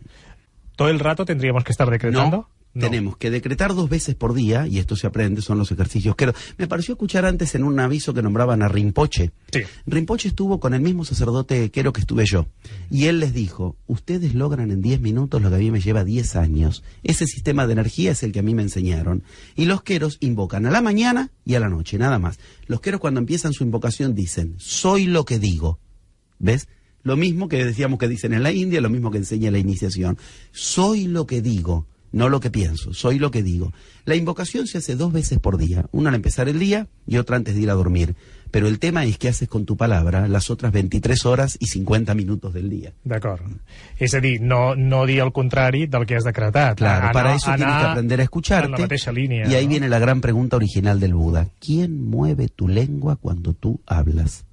¿Todo 0.77 0.87
el 0.87 0.99
rato 0.99 1.25
tendríamos 1.25 1.65
que 1.65 1.73
estar 1.73 1.89
decretando? 1.89 2.37
No, 2.37 2.49
tenemos 2.73 3.17
que 3.17 3.29
decretar 3.29 3.75
dos 3.75 3.89
veces 3.89 4.15
por 4.15 4.33
día, 4.33 4.67
y 4.67 4.79
esto 4.79 4.95
se 4.95 5.07
aprende, 5.07 5.41
son 5.41 5.57
los 5.57 5.71
ejercicios 5.71 6.15
que... 6.15 6.31
Me 6.57 6.67
pareció 6.67 6.93
escuchar 6.93 7.25
antes 7.25 7.55
en 7.55 7.63
un 7.63 7.79
aviso 7.79 8.13
que 8.13 8.21
nombraban 8.21 8.61
a 8.61 8.67
Rinpoche. 8.67 9.31
Sí. 9.51 9.61
Rinpoche 9.85 10.29
estuvo 10.29 10.59
con 10.59 10.73
el 10.73 10.81
mismo 10.81 11.03
sacerdote 11.03 11.71
quero 11.71 11.93
que 11.93 12.01
estuve 12.01 12.25
yo. 12.25 12.47
Y 12.89 13.05
él 13.05 13.19
les 13.19 13.33
dijo, 13.33 13.75
ustedes 13.87 14.33
logran 14.35 14.71
en 14.71 14.81
10 14.81 15.01
minutos 15.01 15.41
lo 15.41 15.49
que 15.49 15.55
a 15.55 15.59
mí 15.59 15.71
me 15.71 15.81
lleva 15.81 16.03
10 16.03 16.35
años. 16.35 16.83
Ese 17.03 17.25
sistema 17.25 17.67
de 17.67 17.73
energía 17.73 18.11
es 18.11 18.23
el 18.23 18.31
que 18.31 18.39
a 18.39 18.43
mí 18.43 18.53
me 18.53 18.61
enseñaron. 18.61 19.23
Y 19.55 19.65
los 19.65 19.83
queros 19.83 20.17
invocan 20.19 20.65
a 20.65 20.71
la 20.71 20.81
mañana 20.81 21.31
y 21.45 21.55
a 21.55 21.59
la 21.59 21.69
noche, 21.69 21.97
nada 21.97 22.19
más. 22.19 22.39
Los 22.67 22.81
queros 22.81 23.01
cuando 23.01 23.19
empiezan 23.19 23.53
su 23.53 23.63
invocación 23.63 24.15
dicen, 24.15 24.55
soy 24.57 25.05
lo 25.05 25.25
que 25.25 25.39
digo. 25.39 25.79
¿Ves? 26.39 26.67
Lo 27.03 27.17
mismo 27.17 27.47
que 27.47 27.65
decíamos 27.65 27.97
que 27.99 28.07
dicen 28.07 28.33
en 28.33 28.43
la 28.43 28.51
India, 28.51 28.79
lo 28.81 28.89
mismo 28.89 29.11
que 29.11 29.17
enseña 29.17 29.51
la 29.51 29.57
iniciación. 29.57 30.17
Soy 30.51 31.07
lo 31.07 31.25
que 31.25 31.41
digo, 31.41 31.87
no 32.11 32.29
lo 32.29 32.39
que 32.39 32.49
pienso, 32.51 32.93
soy 32.93 33.19
lo 33.19 33.31
que 33.31 33.41
digo. 33.43 33.71
La 34.05 34.15
invocación 34.15 34.67
se 34.67 34.79
hace 34.79 34.95
dos 34.95 35.13
veces 35.13 35.39
por 35.39 35.57
día, 35.57 35.85
una 35.91 36.09
al 36.09 36.15
empezar 36.15 36.49
el 36.49 36.59
día 36.59 36.87
y 37.07 37.17
otra 37.17 37.37
antes 37.37 37.55
de 37.55 37.61
ir 37.61 37.69
a 37.69 37.73
dormir. 37.73 38.15
Pero 38.51 38.67
el 38.67 38.79
tema 38.79 39.05
es 39.05 39.17
qué 39.17 39.29
haces 39.29 39.47
con 39.47 39.65
tu 39.65 39.77
palabra 39.77 40.27
las 40.27 40.49
otras 40.49 40.73
23 40.73 41.25
horas 41.25 41.55
y 41.61 41.67
50 41.67 42.13
minutos 42.15 42.53
del 42.53 42.69
día. 42.69 42.91
D'acord. 43.05 43.39
És 43.97 44.13
a 44.13 44.19
dir, 44.19 44.41
no, 44.41 44.75
no 44.75 45.05
dir 45.05 45.21
el 45.21 45.31
contrari 45.31 45.87
del 45.87 46.05
que 46.05 46.17
has 46.17 46.25
decretat. 46.25 46.77
Claro, 46.77 47.05
Anar- 47.07 47.13
para 47.13 47.35
eso 47.35 47.49
tienes 47.55 47.75
que 47.75 47.83
aprender 47.83 48.19
a 48.19 48.23
escucharte. 48.23 48.65
En 48.65 48.71
la 48.73 48.77
mateixa 48.79 49.11
línia. 49.13 49.47
y 49.47 49.55
ahí 49.55 49.63
no? 49.63 49.69
viene 49.69 49.87
la 49.87 49.99
gran 49.99 50.19
pregunta 50.19 50.57
original 50.57 50.99
del 50.99 51.13
Buda. 51.13 51.47
¿Quién 51.61 52.03
mueve 52.03 52.49
tu 52.49 52.67
lengua 52.67 53.15
cuando 53.15 53.53
tú 53.53 53.79
hablas? 53.85 54.43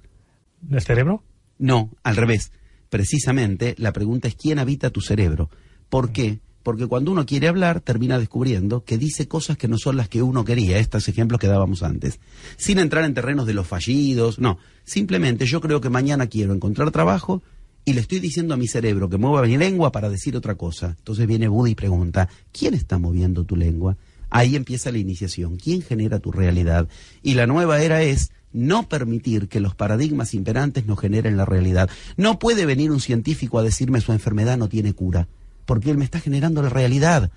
¿El 0.71 0.81
cerebro? 0.81 1.23
No, 1.57 1.89
al 2.01 2.15
revés. 2.15 2.53
Precisamente 2.89 3.75
la 3.77 3.91
pregunta 3.93 4.27
es 4.29 4.35
quién 4.35 4.59
habita 4.59 4.89
tu 4.91 5.01
cerebro. 5.01 5.49
¿Por 5.89 6.11
qué? 6.11 6.39
Porque 6.69 6.85
cuando 6.85 7.11
uno 7.11 7.25
quiere 7.25 7.47
hablar, 7.47 7.81
termina 7.81 8.19
descubriendo 8.19 8.83
que 8.83 8.99
dice 8.99 9.27
cosas 9.27 9.57
que 9.57 9.67
no 9.67 9.79
son 9.79 9.97
las 9.97 10.07
que 10.07 10.21
uno 10.21 10.45
quería, 10.45 10.77
estos 10.77 11.07
ejemplos 11.07 11.39
que 11.39 11.47
dábamos 11.47 11.81
antes. 11.81 12.19
Sin 12.57 12.77
entrar 12.77 13.05
en 13.05 13.15
terrenos 13.15 13.47
de 13.47 13.55
los 13.55 13.65
fallidos, 13.65 14.37
no. 14.37 14.59
Simplemente 14.83 15.47
yo 15.47 15.61
creo 15.61 15.81
que 15.81 15.89
mañana 15.89 16.27
quiero 16.27 16.53
encontrar 16.53 16.91
trabajo 16.91 17.41
y 17.85 17.93
le 17.93 18.01
estoy 18.01 18.19
diciendo 18.19 18.53
a 18.53 18.57
mi 18.57 18.67
cerebro 18.67 19.09
que 19.09 19.17
mueva 19.17 19.47
mi 19.47 19.57
lengua 19.57 19.91
para 19.91 20.11
decir 20.11 20.37
otra 20.37 20.53
cosa. 20.53 20.93
Entonces 20.95 21.25
viene 21.25 21.47
Buda 21.47 21.71
y 21.71 21.73
pregunta, 21.73 22.29
¿quién 22.51 22.75
está 22.75 22.99
moviendo 22.99 23.45
tu 23.45 23.55
lengua? 23.55 23.97
Ahí 24.29 24.55
empieza 24.55 24.91
la 24.91 24.99
iniciación. 24.99 25.57
¿Quién 25.57 25.81
genera 25.81 26.19
tu 26.19 26.31
realidad? 26.31 26.87
Y 27.23 27.33
la 27.33 27.47
nueva 27.47 27.81
era 27.81 28.03
es 28.03 28.29
no 28.53 28.87
permitir 28.87 29.47
que 29.47 29.59
los 29.59 29.73
paradigmas 29.73 30.35
imperantes 30.35 30.85
nos 30.85 30.99
generen 30.99 31.35
la 31.35 31.45
realidad. 31.45 31.89
No 32.15 32.37
puede 32.37 32.67
venir 32.67 32.91
un 32.91 32.99
científico 32.99 33.57
a 33.57 33.63
decirme 33.63 34.01
su 34.01 34.11
enfermedad 34.11 34.59
no 34.59 34.69
tiene 34.69 34.93
cura, 34.93 35.27
porque 35.69 35.91
él 35.91 35.99
me 35.99 36.03
está 36.03 36.19
generando 36.19 36.63
la 36.63 36.69
realidad 36.69 37.29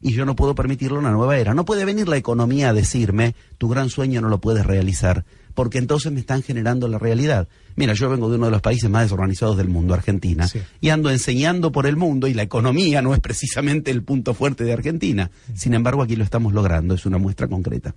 y 0.00 0.12
yo 0.12 0.24
no 0.24 0.36
puedo 0.36 0.54
permitirlo 0.54 1.00
una 1.00 1.10
nueva 1.10 1.36
era. 1.38 1.54
No 1.54 1.64
puede 1.64 1.84
venir 1.84 2.06
la 2.06 2.16
economía 2.16 2.68
a 2.68 2.72
decirme 2.72 3.34
tu 3.58 3.68
gran 3.68 3.90
sueño 3.90 4.20
no 4.20 4.28
lo 4.28 4.40
puedes 4.40 4.64
realizar, 4.64 5.24
porque 5.54 5.78
entonces 5.78 6.12
me 6.12 6.20
están 6.20 6.44
generando 6.44 6.86
la 6.86 7.00
realidad. 7.00 7.48
Mira, 7.74 7.92
yo 7.94 8.08
vengo 8.08 8.30
de 8.30 8.36
uno 8.36 8.46
de 8.46 8.52
los 8.52 8.62
países 8.62 8.88
más 8.88 9.02
desorganizados 9.02 9.56
del 9.56 9.66
mundo, 9.66 9.92
Argentina, 9.92 10.48
y 10.80 10.90
ando 10.90 11.10
enseñando 11.10 11.72
por 11.72 11.84
el 11.88 11.96
mundo 11.96 12.28
y 12.28 12.34
la 12.34 12.44
economía 12.44 13.02
no 13.02 13.12
es 13.12 13.18
precisamente 13.18 13.90
el 13.90 14.04
punto 14.04 14.34
fuerte 14.34 14.62
de 14.62 14.72
Argentina. 14.72 15.32
Sin 15.56 15.74
embargo, 15.74 16.04
aquí 16.04 16.14
lo 16.14 16.22
estamos 16.22 16.52
logrando, 16.52 16.94
es 16.94 17.06
una 17.06 17.18
muestra 17.18 17.48
concreta. 17.48 17.96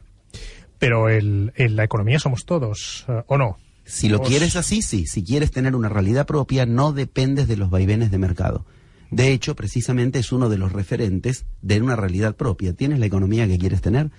Pero 0.80 1.08
el, 1.08 1.54
la 1.56 1.84
economía 1.84 2.18
somos 2.18 2.46
todos, 2.46 3.06
eh, 3.10 3.22
¿o 3.28 3.38
no? 3.38 3.60
Si 3.86 4.10
lo 4.10 4.24
quieres 4.24 4.56
así, 4.56 4.82
sí. 4.82 5.06
Si 5.06 5.24
quieres 5.24 5.52
tener 5.52 5.76
una 5.76 5.88
realidad 5.88 6.26
propia, 6.26 6.66
no 6.66 6.94
dependes 6.94 7.48
de 7.48 7.58
los 7.58 7.70
vaivenes 7.70 8.10
de 8.10 8.18
mercado. 8.18 8.66
De 9.13 9.32
hecho, 9.32 9.55
precisamente 9.55 10.17
es 10.17 10.32
uno 10.32 10.50
de 10.50 10.58
los 10.58 10.72
referentes 10.72 11.46
de 11.62 11.79
una 11.79 11.96
realidad 11.96 12.36
propia. 12.36 12.74
¿Tienes 12.74 12.98
la 12.98 13.05
economía 13.05 13.48
que 13.48 13.60
quieres 13.60 13.79
tener? 13.79 14.10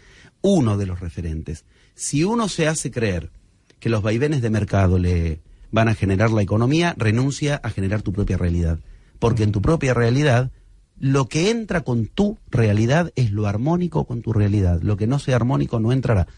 Uno 0.40 0.76
de 0.76 0.86
los 0.86 1.00
referentes. 1.00 1.64
Si 1.96 2.22
uno 2.22 2.48
se 2.48 2.68
hace 2.68 2.92
creer 2.92 3.32
que 3.80 3.88
los 3.88 4.02
vaivenes 4.02 4.40
de 4.40 4.50
mercado 4.50 5.00
le 5.00 5.40
van 5.72 5.88
a 5.88 5.96
generar 5.96 6.30
la 6.30 6.42
economía, 6.42 6.94
renuncia 6.96 7.56
a 7.56 7.70
generar 7.70 8.02
tu 8.02 8.12
propia 8.12 8.36
realidad. 8.36 8.78
Porque 9.18 9.42
en 9.42 9.50
tu 9.50 9.60
propia 9.60 9.94
realidad, 9.94 10.52
lo 10.96 11.28
que 11.28 11.50
entra 11.50 11.80
con 11.80 12.06
tu 12.06 12.38
realidad 12.48 13.12
es 13.16 13.32
lo 13.32 13.48
armónico 13.48 14.04
con 14.04 14.22
tu 14.22 14.32
realidad. 14.32 14.80
Lo 14.80 14.96
que 14.96 15.08
no 15.08 15.18
sea 15.18 15.34
armónico 15.34 15.80
no 15.80 15.90
entrará. 15.90 16.28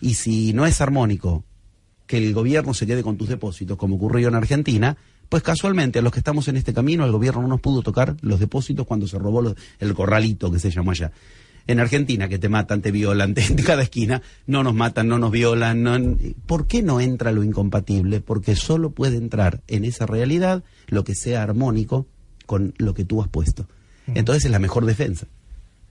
Y 0.00 0.14
si 0.14 0.54
no 0.54 0.64
es 0.64 0.80
armónico 0.80 1.44
que 2.06 2.16
el 2.16 2.32
gobierno 2.32 2.72
se 2.72 2.86
quede 2.86 3.02
con 3.02 3.18
tus 3.18 3.28
depósitos, 3.28 3.76
como 3.76 3.96
ocurrió 3.96 4.28
en 4.28 4.36
Argentina, 4.36 4.96
pues 5.30 5.44
casualmente, 5.44 6.00
a 6.00 6.02
los 6.02 6.12
que 6.12 6.18
estamos 6.18 6.48
en 6.48 6.56
este 6.56 6.74
camino, 6.74 7.06
el 7.06 7.12
gobierno 7.12 7.40
no 7.40 7.48
nos 7.48 7.60
pudo 7.60 7.82
tocar 7.82 8.16
los 8.20 8.40
depósitos 8.40 8.84
cuando 8.84 9.06
se 9.06 9.16
robó 9.16 9.54
el 9.78 9.94
corralito 9.94 10.50
que 10.50 10.58
se 10.58 10.70
llamó 10.70 10.90
allá. 10.90 11.12
En 11.68 11.78
Argentina, 11.78 12.28
que 12.28 12.40
te 12.40 12.48
matan, 12.48 12.82
te 12.82 12.90
violan, 12.90 13.34
en 13.36 13.56
cada 13.56 13.82
esquina, 13.82 14.22
no 14.48 14.64
nos 14.64 14.74
matan, 14.74 15.06
no 15.06 15.20
nos 15.20 15.30
violan. 15.30 15.82
No, 15.84 15.96
¿Por 16.46 16.66
qué 16.66 16.82
no 16.82 17.00
entra 17.00 17.30
lo 17.30 17.44
incompatible? 17.44 18.20
Porque 18.20 18.56
solo 18.56 18.90
puede 18.90 19.18
entrar 19.18 19.62
en 19.68 19.84
esa 19.84 20.04
realidad 20.04 20.64
lo 20.88 21.04
que 21.04 21.14
sea 21.14 21.44
armónico 21.44 22.06
con 22.44 22.74
lo 22.78 22.92
que 22.92 23.04
tú 23.04 23.22
has 23.22 23.28
puesto. 23.28 23.68
Entonces 24.08 24.46
es 24.46 24.50
la 24.50 24.58
mejor 24.58 24.84
defensa 24.84 25.28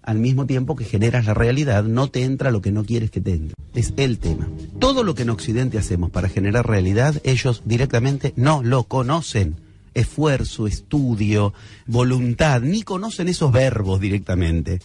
al 0.01 0.19
mismo 0.19 0.45
tiempo 0.45 0.75
que 0.75 0.85
generas 0.85 1.25
la 1.25 1.33
realidad, 1.33 1.83
no 1.83 2.09
te 2.09 2.23
entra 2.23 2.51
lo 2.51 2.61
que 2.61 2.71
no 2.71 2.83
quieres 2.83 3.11
que 3.11 3.21
te 3.21 3.33
entre. 3.33 3.55
Es 3.73 3.93
el 3.97 4.17
tema. 4.17 4.47
Todo 4.79 5.03
lo 5.03 5.15
que 5.15 5.23
en 5.23 5.29
Occidente 5.29 5.77
hacemos 5.77 6.09
para 6.09 6.29
generar 6.29 6.67
realidad, 6.67 7.21
ellos 7.23 7.61
directamente 7.65 8.33
no 8.35 8.63
lo 8.63 8.85
conocen. 8.85 9.55
Esfuerzo, 9.93 10.67
estudio, 10.67 11.53
voluntad, 11.85 12.61
ni 12.61 12.83
conocen 12.83 13.27
esos 13.27 13.51
verbos 13.51 13.99
directamente. 13.99 14.79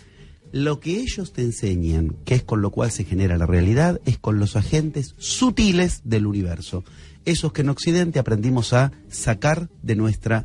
Lo 0.51 0.81
que 0.81 1.01
ellos 1.01 1.33
te 1.33 1.43
enseñan, 1.43 2.17
que 2.25 2.35
es 2.35 2.43
con 2.43 2.63
lo 2.63 2.71
cual 2.71 2.91
se 2.91 3.05
genera 3.05 3.37
la 3.37 3.47
realidad, 3.47 4.01
es 4.05 4.19
con 4.19 4.39
los 4.39 4.57
agentes 4.57 5.15
sutiles 5.19 6.03
del 6.05 6.27
universo. 6.27 6.85
Esos 7.25 7.53
que 7.53 7.63
en 7.63 7.71
Occidente 7.71 8.19
aprendimos 8.19 8.73
a 8.73 8.93
sacar 9.09 9.69
de 9.83 9.97
nuestra 9.97 10.45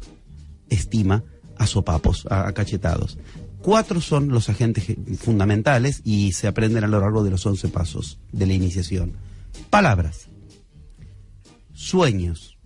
estima 0.69 1.23
a 1.59 1.67
sopapos, 1.67 2.25
a, 2.29 2.51
cachetados. 2.53 3.17
Cuatro 3.61 3.99
son 3.99 4.29
los 4.29 4.49
agentes 4.49 4.85
fundamentales 5.19 6.01
y 6.05 6.31
se 6.31 6.47
aprenden 6.47 6.85
a 6.85 6.87
lo 6.87 7.01
largo 7.01 7.23
de 7.23 7.31
los 7.31 7.45
once 7.45 7.67
pasos 7.67 8.19
de 8.31 8.45
la 8.45 8.53
iniciación. 8.53 9.13
Palabras, 9.69 10.29
sueños, 11.73 12.57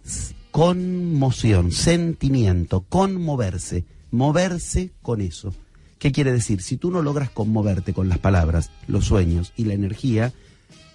conmoción, 0.52 1.72
sentimiento, 1.72 2.82
conmoverse, 2.88 3.86
moverse 4.12 4.92
con 5.02 5.22
eso. 5.22 5.56
¿Qué 5.98 6.12
quiere 6.12 6.32
decir? 6.32 6.62
Si 6.62 6.78
tú 6.78 6.92
no 6.92 7.02
logras 7.02 7.30
conmoverte 7.30 7.94
con 7.94 8.10
las 8.10 8.20
palabras, 8.20 8.72
los 8.88 9.06
sueños 9.06 9.54
y 9.58 9.66
la 9.66 9.74
energía, 9.74 10.34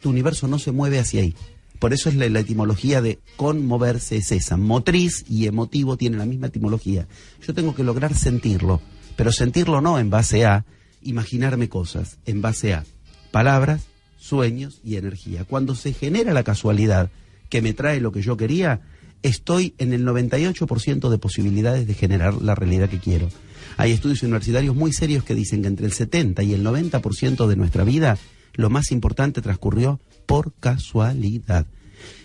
tu 0.05 0.11
universo 0.11 0.49
no 0.49 0.59
se 0.59 0.71
mueve 0.71 0.99
hacia 0.99 1.23
ahí. 1.23 1.35
Por 1.79 1.95
eso 1.95 2.11
es 2.11 2.15
la, 2.15 2.27
etimología 2.39 3.01
de 3.01 3.21
conmoverse 3.37 4.19
es 4.19 4.33
esa. 4.33 4.59
Motriz 4.59 5.25
y 5.31 5.47
emotivo 5.47 5.97
tienen 5.97 6.19
la 6.19 6.27
misma 6.27 6.49
etimología. 6.49 7.09
Yo 7.41 7.55
tengo 7.55 7.75
que 7.75 7.85
lograr 7.85 8.13
sentirlo, 8.13 8.83
pero 9.17 9.33
sentirlo 9.33 9.81
no 9.81 9.99
en 9.99 10.11
base 10.11 10.45
a 10.45 10.67
imaginarme 11.01 11.71
cosas, 11.71 12.19
en 12.27 12.43
base 12.43 12.75
a 12.75 12.85
palabras, 13.31 13.87
sueños 14.19 14.83
y 14.85 14.97
energía. 14.97 15.45
Cuando 15.45 15.75
se 15.75 15.95
genera 15.95 16.35
la 16.35 16.45
casualidad 16.45 17.11
que 17.49 17.63
me 17.63 17.73
trae 17.73 17.99
lo 17.99 18.13
que 18.13 18.21
yo 18.21 18.37
quería, 18.37 18.83
estoy 19.23 19.73
en 19.79 19.95
el 19.95 20.05
98% 20.05 21.09
de 21.09 21.17
posibilidades 21.17 21.87
de 21.87 21.95
generar 21.95 22.43
la 22.43 22.55
realidad 22.55 22.91
que 22.91 22.99
quiero. 22.99 23.31
Hay 23.79 23.93
estudios 23.93 24.23
universitarios 24.23 24.77
muy 24.77 24.93
serios 24.93 25.25
que 25.25 25.35
dicen 25.35 25.63
que 25.63 25.69
entre 25.69 25.87
el 25.87 25.93
70 25.93 26.43
y 26.43 26.53
el 26.53 26.63
90% 26.63 27.47
de 27.47 27.57
nuestra 27.57 27.85
vida 27.85 28.19
lo 28.55 28.71
más 28.71 28.91
importante 28.91 29.43
transcurrió 29.43 30.01
por 30.27 30.53
casualidad. 30.55 31.67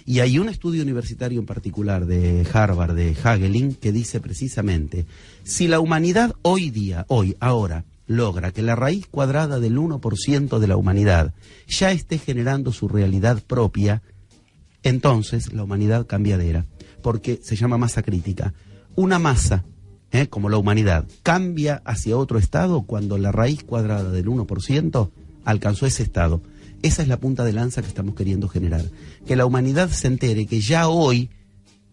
Y 0.05 0.21
hay 0.21 0.39
un 0.39 0.49
estudio 0.49 0.81
universitario 0.81 1.39
en 1.39 1.45
particular 1.45 2.05
de 2.05 2.45
Harvard, 2.51 2.95
de 2.95 3.15
Hagelin, 3.23 3.75
que 3.75 3.91
dice 3.91 4.19
precisamente, 4.19 5.05
si 5.43 5.67
la 5.67 5.79
humanidad 5.79 6.33
hoy 6.41 6.69
día, 6.71 7.05
hoy, 7.07 7.37
ahora, 7.39 7.85
logra 8.07 8.51
que 8.51 8.63
la 8.63 8.75
raíz 8.75 9.05
cuadrada 9.05 9.59
del 9.59 9.77
1% 9.77 10.57
de 10.57 10.67
la 10.67 10.77
humanidad 10.77 11.33
ya 11.67 11.91
esté 11.91 12.17
generando 12.17 12.71
su 12.71 12.87
realidad 12.87 13.43
propia, 13.45 14.01
entonces 14.81 15.53
la 15.53 15.63
humanidad 15.63 16.07
cambiadera, 16.07 16.65
porque 17.03 17.39
se 17.43 17.55
llama 17.55 17.77
masa 17.77 18.01
crítica. 18.01 18.55
Una 18.95 19.19
masa, 19.19 19.63
¿eh? 20.11 20.25
como 20.25 20.49
la 20.49 20.57
humanidad, 20.57 21.05
cambia 21.21 21.83
hacia 21.85 22.17
otro 22.17 22.39
estado 22.39 22.81
cuando 22.81 23.19
la 23.19 23.31
raíz 23.31 23.63
cuadrada 23.63 24.09
del 24.09 24.25
1% 24.25 25.11
alcanzó 25.49 25.85
ese 25.85 26.03
estado. 26.03 26.41
Esa 26.81 27.01
es 27.01 27.07
la 27.07 27.19
punta 27.19 27.43
de 27.43 27.53
lanza 27.53 27.81
que 27.81 27.87
estamos 27.87 28.15
queriendo 28.15 28.47
generar. 28.47 28.85
Que 29.27 29.35
la 29.35 29.45
humanidad 29.45 29.89
se 29.89 30.07
entere 30.07 30.45
que 30.45 30.61
ya 30.61 30.87
hoy 30.87 31.29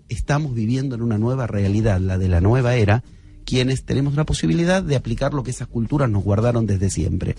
estamos 0.09 0.55
viviendo 0.55 0.95
en 0.95 1.03
una 1.03 1.19
nueva 1.19 1.47
realidad, 1.47 2.01
la 2.01 2.19
de 2.19 2.29
la 2.29 2.41
nueva 2.41 2.77
era, 2.77 3.03
quienes 3.45 3.85
tenemos 3.85 4.15
la 4.15 4.25
posibilidad 4.25 4.83
de 4.83 4.97
aplicar 4.97 5.35
lo 5.35 5.43
que 5.43 5.51
esas 5.51 5.69
culturas 5.69 6.11
nos 6.11 6.23
guardaron 6.23 6.67
desde 6.67 6.91
siempre. 6.91 7.35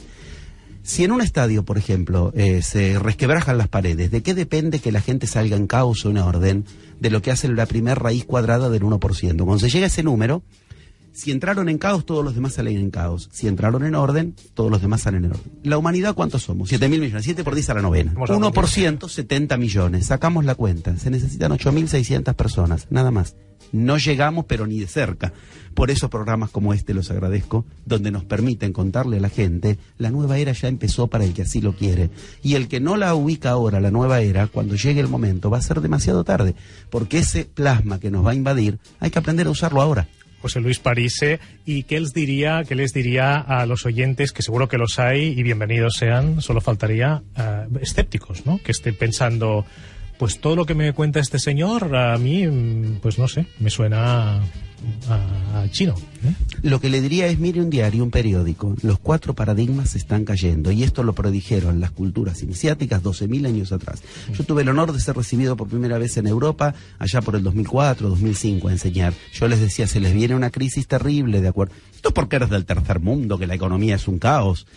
Si 0.83 1.03
en 1.03 1.11
un 1.11 1.21
estadio, 1.21 1.65
por 1.65 1.77
ejemplo, 1.77 2.31
eh, 2.33 2.61
se 2.61 2.97
resquebrajan 2.97 3.57
las 3.57 3.67
paredes, 3.67 4.09
¿de 4.09 4.23
qué 4.23 4.33
depende 4.33 4.79
que 4.79 4.93
la 4.93 5.01
gente 5.01 5.27
salga 5.27 5.57
en 5.57 5.67
caos 5.67 6.05
o 6.05 6.09
en 6.09 6.17
orden? 6.17 6.63
De 7.01 7.09
lo 7.09 7.21
que 7.21 7.29
hace 7.29 7.49
la 7.49 7.65
primera 7.65 7.95
raíz 7.95 8.23
cuadrada 8.23 8.69
del 8.69 8.83
1%. 8.83 8.99
Cuando 9.43 9.59
se 9.59 9.69
llega 9.69 9.85
a 9.85 9.87
ese 9.87 10.03
número, 10.03 10.43
Si 11.17 11.31
entraron 11.31 11.67
en 11.67 11.79
caos, 11.79 12.05
todos 12.05 12.23
los 12.23 12.35
demás 12.35 12.53
salen 12.53 12.77
en 12.77 12.91
caos. 12.91 13.27
Si 13.31 13.47
entraron 13.47 13.83
en 13.83 13.95
orden, 13.95 14.35
todos 14.53 14.69
los 14.69 14.83
demás 14.83 15.01
salen 15.01 15.25
en 15.25 15.31
orden. 15.31 15.51
La 15.63 15.79
humanidad, 15.79 16.13
¿cuántos 16.13 16.43
somos? 16.43 16.69
7 16.69 16.87
mil 16.89 17.01
millones. 17.01 17.25
7 17.25 17.43
por 17.43 17.55
10 17.55 17.71
a 17.71 17.73
la 17.73 17.81
novena. 17.81 18.13
1%, 18.13 19.09
70 19.09 19.57
millones. 19.57 20.05
Sacamos 20.05 20.45
la 20.45 20.53
cuenta. 20.53 20.95
Se 20.97 21.09
necesitan 21.09 21.51
8.600 21.51 22.35
personas, 22.35 22.85
nada 22.91 23.09
más. 23.09 23.35
No 23.71 23.97
llegamos, 23.97 24.45
pero 24.45 24.67
ni 24.67 24.79
de 24.79 24.85
cerca. 24.85 25.33
Por 25.73 25.89
eso 25.89 26.07
programas 26.11 26.51
como 26.51 26.71
este 26.75 26.93
los 26.93 27.09
agradezco, 27.09 27.65
donde 27.83 28.11
nos 28.11 28.23
permiten 28.23 28.71
contarle 28.71 29.17
a 29.17 29.21
la 29.21 29.29
gente, 29.29 29.79
la 29.97 30.11
nueva 30.11 30.37
era 30.37 30.51
ya 30.51 30.67
empezó 30.67 31.07
para 31.07 31.23
el 31.23 31.33
que 31.33 31.41
así 31.41 31.61
lo 31.61 31.73
quiere. 31.73 32.11
Y 32.43 32.53
el 32.53 32.67
que 32.67 32.79
no 32.79 32.95
la 32.95 33.15
ubica 33.15 33.49
ahora, 33.49 33.79
la 33.79 33.89
nueva 33.89 34.21
era, 34.21 34.45
cuando 34.45 34.75
llegue 34.75 35.01
el 35.01 35.07
momento, 35.07 35.49
va 35.49 35.57
a 35.57 35.63
ser 35.63 35.81
demasiado 35.81 36.23
tarde, 36.23 36.53
porque 36.91 37.17
ese 37.17 37.45
plasma 37.45 37.99
que 37.99 38.11
nos 38.11 38.23
va 38.23 38.31
a 38.31 38.35
invadir, 38.35 38.77
hay 38.99 39.09
que 39.09 39.17
aprender 39.17 39.47
a 39.47 39.51
usarlo 39.51 39.81
ahora. 39.81 40.07
José 40.41 40.59
Luis 40.59 40.79
Parise. 40.79 41.39
¿Y 41.65 41.83
qué 41.83 41.99
les 41.99 42.13
diría, 42.13 42.63
qué 42.67 42.75
les 42.75 42.93
diría 42.93 43.35
a 43.35 43.65
los 43.65 43.85
oyentes, 43.85 44.31
que 44.31 44.41
seguro 44.41 44.67
que 44.67 44.77
los 44.77 44.99
hay 44.99 45.27
y 45.37 45.43
bienvenidos 45.43 45.95
sean, 45.97 46.41
solo 46.41 46.61
faltaría 46.61 47.21
uh, 47.37 47.77
escépticos, 47.79 48.45
¿no? 48.45 48.59
Que 48.63 48.71
estén 48.71 48.95
pensando, 48.95 49.65
pues 50.17 50.39
todo 50.39 50.55
lo 50.55 50.65
que 50.65 50.75
me 50.75 50.93
cuenta 50.93 51.19
este 51.19 51.39
señor, 51.39 51.95
a 51.95 52.17
mí, 52.17 52.45
pues 53.01 53.19
no 53.19 53.27
sé, 53.27 53.45
me 53.59 53.69
suena 53.69 54.41
a, 55.09 55.67
chino. 55.69 55.95
¿eh? 56.23 56.33
Lo 56.63 56.79
que 56.79 56.89
le 56.89 57.01
diría 57.01 57.27
es, 57.27 57.39
mire 57.39 57.61
un 57.61 57.69
diario, 57.69 58.03
un 58.03 58.11
periódico, 58.11 58.75
los 58.81 58.99
cuatro 58.99 59.33
paradigmas 59.33 59.91
se 59.91 59.97
están 59.97 60.25
cayendo 60.25 60.71
y 60.71 60.83
esto 60.83 61.03
lo 61.03 61.13
predijeron 61.13 61.79
las 61.79 61.91
culturas 61.91 62.41
iniciáticas 62.43 63.03
12.000 63.03 63.47
años 63.47 63.71
atrás. 63.71 64.01
Yo 64.33 64.43
tuve 64.43 64.61
el 64.61 64.69
honor 64.69 64.93
de 64.93 64.99
ser 64.99 65.15
recibido 65.15 65.55
por 65.57 65.67
primera 65.67 65.97
vez 65.97 66.17
en 66.17 66.27
Europa, 66.27 66.73
allá 66.99 67.21
por 67.21 67.35
el 67.35 67.43
2004, 67.43 68.09
2005, 68.09 68.67
a 68.67 68.71
enseñar. 68.71 69.13
Yo 69.33 69.47
les 69.47 69.59
decía, 69.59 69.87
se 69.87 69.99
les 69.99 70.13
viene 70.13 70.35
una 70.35 70.49
crisis 70.49 70.87
terrible, 70.87 71.41
¿de 71.41 71.47
acuerdo? 71.47 71.73
Esto 71.95 72.09
es 72.09 72.13
porque 72.13 72.37
eres 72.37 72.49
del 72.49 72.65
tercer 72.65 72.99
mundo, 72.99 73.37
que 73.37 73.47
la 73.47 73.55
economía 73.55 73.95
es 73.95 74.07
un 74.07 74.19
caos 74.19 74.67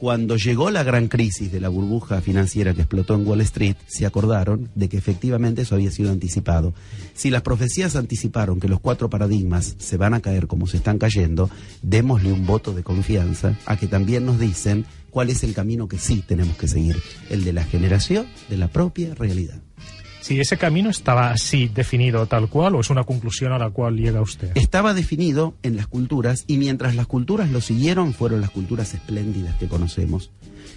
cuando 0.00 0.36
llegó 0.36 0.70
la 0.70 0.82
gran 0.82 1.08
crisis 1.08 1.52
de 1.52 1.60
la 1.60 1.68
burbuja 1.68 2.22
financiera 2.22 2.72
que 2.72 2.80
explotó 2.80 3.14
en 3.14 3.26
Wall 3.26 3.42
Street, 3.42 3.76
se 3.86 4.06
acordaron 4.06 4.70
de 4.74 4.88
que 4.88 4.96
efectivamente 4.96 5.60
eso 5.60 5.74
había 5.74 5.90
sido 5.90 6.10
anticipado. 6.10 6.72
Si 7.12 7.28
las 7.28 7.42
profecías 7.42 7.96
anticiparon 7.96 8.60
que 8.60 8.68
los 8.68 8.80
cuatro 8.80 9.10
paradigmas 9.10 9.76
se 9.78 9.98
van 9.98 10.14
a 10.14 10.20
caer 10.20 10.46
como 10.46 10.66
se 10.66 10.78
están 10.78 10.96
cayendo, 10.96 11.50
démosle 11.82 12.32
un 12.32 12.46
voto 12.46 12.72
de 12.72 12.82
confianza 12.82 13.58
a 13.66 13.76
que 13.76 13.88
también 13.88 14.24
nos 14.24 14.40
dicen 14.40 14.86
cuál 15.10 15.28
es 15.28 15.44
el 15.44 15.52
camino 15.52 15.86
que 15.86 15.98
sí 15.98 16.24
tenemos 16.26 16.56
que 16.56 16.66
seguir, 16.66 16.96
el 17.28 17.44
de 17.44 17.52
la 17.52 17.64
generación 17.64 18.26
de 18.48 18.56
la 18.56 18.68
propia 18.68 19.14
realidad 19.14 19.60
si 20.20 20.40
ese 20.40 20.56
camino 20.56 20.90
estaba 20.90 21.30
así 21.30 21.68
definido 21.68 22.26
tal 22.26 22.48
cual 22.48 22.74
o 22.74 22.80
es 22.80 22.90
una 22.90 23.04
conclusión 23.04 23.52
a 23.52 23.58
la 23.58 23.70
cual 23.70 23.96
llega 23.96 24.20
usted. 24.20 24.52
Estaba 24.54 24.94
definido 24.94 25.54
en 25.62 25.76
las 25.76 25.86
culturas 25.86 26.44
y 26.46 26.58
mientras 26.58 26.94
las 26.94 27.06
culturas 27.06 27.50
lo 27.50 27.60
siguieron 27.60 28.14
fueron 28.14 28.40
las 28.40 28.50
culturas 28.50 28.94
espléndidas 28.94 29.56
que 29.56 29.68
conocemos. 29.68 30.30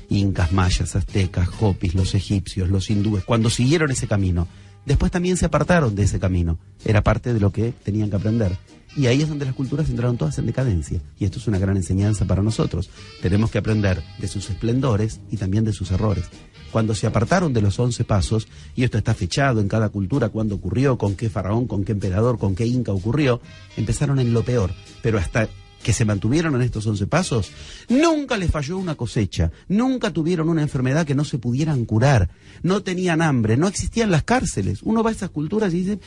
Incas, 0.09 0.51
mayas, 0.51 0.95
aztecas, 0.95 1.49
hopis, 1.59 1.95
los 1.95 2.15
egipcios, 2.15 2.69
los 2.69 2.89
hindúes, 2.89 3.23
cuando 3.23 3.49
siguieron 3.49 3.91
ese 3.91 4.07
camino. 4.07 4.47
Después 4.85 5.11
también 5.11 5.37
se 5.37 5.45
apartaron 5.45 5.95
de 5.95 6.03
ese 6.03 6.19
camino. 6.19 6.59
Era 6.83 7.03
parte 7.03 7.33
de 7.33 7.39
lo 7.39 7.51
que 7.51 7.73
tenían 7.83 8.09
que 8.09 8.17
aprender. 8.17 8.57
Y 8.95 9.07
ahí 9.07 9.21
es 9.21 9.29
donde 9.29 9.45
las 9.45 9.55
culturas 9.55 9.89
entraron 9.89 10.17
todas 10.17 10.37
en 10.37 10.45
decadencia. 10.45 11.01
Y 11.19 11.25
esto 11.25 11.39
es 11.39 11.47
una 11.47 11.59
gran 11.59 11.77
enseñanza 11.77 12.25
para 12.25 12.43
nosotros. 12.43 12.89
Tenemos 13.21 13.49
que 13.49 13.57
aprender 13.57 14.03
de 14.19 14.27
sus 14.27 14.49
esplendores 14.49 15.19
y 15.31 15.37
también 15.37 15.63
de 15.63 15.73
sus 15.73 15.91
errores 15.91 16.25
cuando 16.73 16.95
se 16.95 17.05
apartaron 17.05 17.53
de 17.53 17.61
los 17.61 17.79
once 17.79 18.03
pasos, 18.03 18.47
y 18.75 18.83
esto 18.83 18.97
está 18.97 19.13
fechado 19.13 19.61
en 19.61 19.67
cada 19.67 19.89
cultura, 19.89 20.29
cuándo 20.29 20.55
ocurrió, 20.55 20.97
con 20.97 21.15
qué 21.15 21.29
faraón, 21.29 21.67
con 21.67 21.83
qué 21.83 21.91
emperador, 21.91 22.39
con 22.39 22.55
qué 22.55 22.65
inca 22.65 22.91
ocurrió, 22.91 23.41
empezaron 23.77 24.17
en 24.17 24.33
lo 24.33 24.43
peor, 24.43 24.71
pero 25.03 25.19
hasta 25.19 25.47
que 25.83 25.93
se 25.93 26.05
mantuvieron 26.05 26.55
en 26.55 26.63
estos 26.63 26.87
once 26.87 27.05
pasos, 27.05 27.51
nunca 27.89 28.37
les 28.37 28.49
falló 28.49 28.77
una 28.79 28.95
cosecha, 28.95 29.51
nunca 29.67 30.11
tuvieron 30.11 30.49
una 30.49 30.63
enfermedad 30.63 31.05
que 31.05 31.13
no 31.13 31.25
se 31.25 31.37
pudieran 31.37 31.85
curar, 31.85 32.29
no 32.63 32.81
tenían 32.81 33.21
hambre, 33.21 33.55
no 33.55 33.67
existían 33.67 34.09
las 34.09 34.23
cárceles. 34.23 34.81
Uno 34.81 35.03
va 35.03 35.11
a 35.11 35.13
esas 35.13 35.29
culturas 35.29 35.73
y 35.73 35.83
dice, 35.83 35.99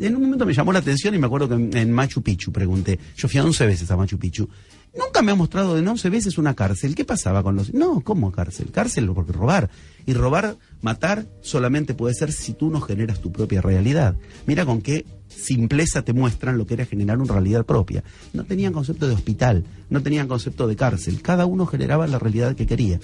en 0.00 0.16
un 0.16 0.22
momento 0.22 0.46
me 0.46 0.54
llamó 0.54 0.72
la 0.72 0.78
atención 0.78 1.14
y 1.14 1.18
me 1.18 1.26
acuerdo 1.26 1.48
que 1.48 1.80
en, 1.80 1.92
Machu 1.92 2.22
Picchu 2.22 2.52
pregunté, 2.52 2.98
yo 3.16 3.28
fui 3.28 3.40
a 3.40 3.44
once 3.44 3.66
veces 3.66 3.90
a 3.90 3.96
Machu 3.96 4.18
Picchu, 4.18 4.48
Nunca 4.94 5.22
me 5.22 5.32
ha 5.32 5.34
mostrado 5.34 5.74
de 5.74 5.88
11 5.88 6.10
veces 6.10 6.36
una 6.36 6.54
cárcel. 6.54 6.94
¿Qué 6.94 7.06
pasaba 7.06 7.42
con 7.42 7.56
los.? 7.56 7.72
No, 7.72 8.02
¿cómo 8.02 8.30
cárcel? 8.30 8.70
Cárcel 8.70 9.10
porque 9.14 9.32
robar. 9.32 9.70
Y 10.04 10.12
robar, 10.12 10.58
matar, 10.82 11.26
solamente 11.40 11.94
puede 11.94 12.14
ser 12.14 12.30
si 12.30 12.52
tú 12.52 12.68
no 12.70 12.80
generas 12.80 13.20
tu 13.20 13.32
propia 13.32 13.62
realidad. 13.62 14.16
Mira 14.46 14.66
con 14.66 14.82
qué 14.82 15.06
simpleza 15.28 16.02
te 16.02 16.12
muestran 16.12 16.58
lo 16.58 16.66
que 16.66 16.74
era 16.74 16.84
generar 16.84 17.18
una 17.18 17.32
realidad 17.32 17.64
propia. 17.64 18.04
No 18.34 18.44
tenían 18.44 18.74
concepto 18.74 19.08
de 19.08 19.14
hospital, 19.14 19.64
no 19.88 20.02
tenían 20.02 20.28
concepto 20.28 20.68
de 20.68 20.76
cárcel. 20.76 21.22
Cada 21.22 21.46
uno 21.46 21.64
generaba 21.64 22.06
la 22.06 22.18
realidad 22.18 22.54
que 22.54 22.66
quería. 22.66 23.00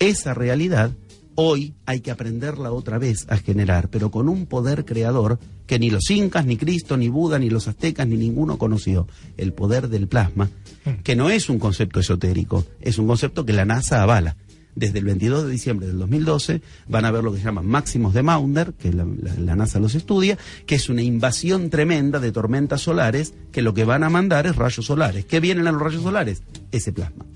Esa 0.00 0.34
realidad 0.34 0.92
Hoy 1.40 1.74
hay 1.86 2.00
que 2.00 2.10
aprenderla 2.10 2.72
otra 2.72 2.98
vez 2.98 3.24
a 3.28 3.36
generar, 3.36 3.90
pero 3.90 4.10
con 4.10 4.28
un 4.28 4.46
poder 4.46 4.84
creador 4.84 5.38
que 5.68 5.78
ni 5.78 5.88
los 5.88 6.10
incas, 6.10 6.44
ni 6.46 6.56
Cristo, 6.56 6.96
ni 6.96 7.08
Buda, 7.08 7.38
ni 7.38 7.48
los 7.48 7.68
aztecas, 7.68 8.08
ni 8.08 8.16
ninguno 8.16 8.58
conoció. 8.58 9.06
El 9.36 9.52
poder 9.52 9.88
del 9.88 10.08
plasma, 10.08 10.50
mm. 10.84 11.02
que 11.04 11.14
no 11.14 11.30
es 11.30 11.48
un 11.48 11.60
concepto 11.60 12.00
esotérico, 12.00 12.64
es 12.80 12.98
un 12.98 13.06
concepto 13.06 13.46
que 13.46 13.52
la 13.52 13.64
NASA 13.64 14.02
avala. 14.02 14.34
Desde 14.74 14.98
el 14.98 15.04
22 15.04 15.44
de 15.44 15.50
diciembre 15.52 15.86
del 15.86 15.98
2012 16.00 16.60
van 16.88 17.04
a 17.04 17.12
ver 17.12 17.22
lo 17.22 17.30
que 17.30 17.38
se 17.38 17.44
llama 17.44 17.62
máximos 17.62 18.14
de 18.14 18.24
Maunder, 18.24 18.72
que 18.72 18.92
la, 18.92 19.06
la, 19.38 19.54
NASA 19.54 19.78
los 19.78 19.94
estudia, 19.94 20.36
que 20.66 20.74
es 20.74 20.88
una 20.88 21.02
invasión 21.02 21.70
tremenda 21.70 22.18
de 22.18 22.32
tormentas 22.32 22.80
solares 22.80 23.32
que 23.52 23.62
lo 23.62 23.74
que 23.74 23.84
van 23.84 24.02
a 24.02 24.10
mandar 24.10 24.48
es 24.48 24.56
rayos 24.56 24.86
solares. 24.86 25.24
¿Qué 25.24 25.38
vienen 25.38 25.68
a 25.68 25.72
los 25.72 25.82
rayos 25.82 26.02
solares? 26.02 26.42
Ese 26.72 26.92
plasma. 26.92 27.26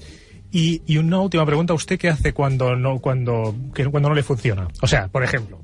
Y, 0.53 0.83
y, 0.87 0.99
una 0.99 1.19
última 1.19 1.47
pregunta, 1.47 1.73
¿usted 1.73 1.99
qué 1.99 2.11
hace 2.11 2.35
cuando 2.35 2.77
no, 2.77 2.99
cuando, 2.99 3.55
cuando 3.91 4.11
no 4.11 4.15
le 4.15 4.23
funciona? 4.23 4.69
O 4.83 4.87
sea, 4.87 5.09
por 5.09 5.25
ejemplo, 5.25 5.62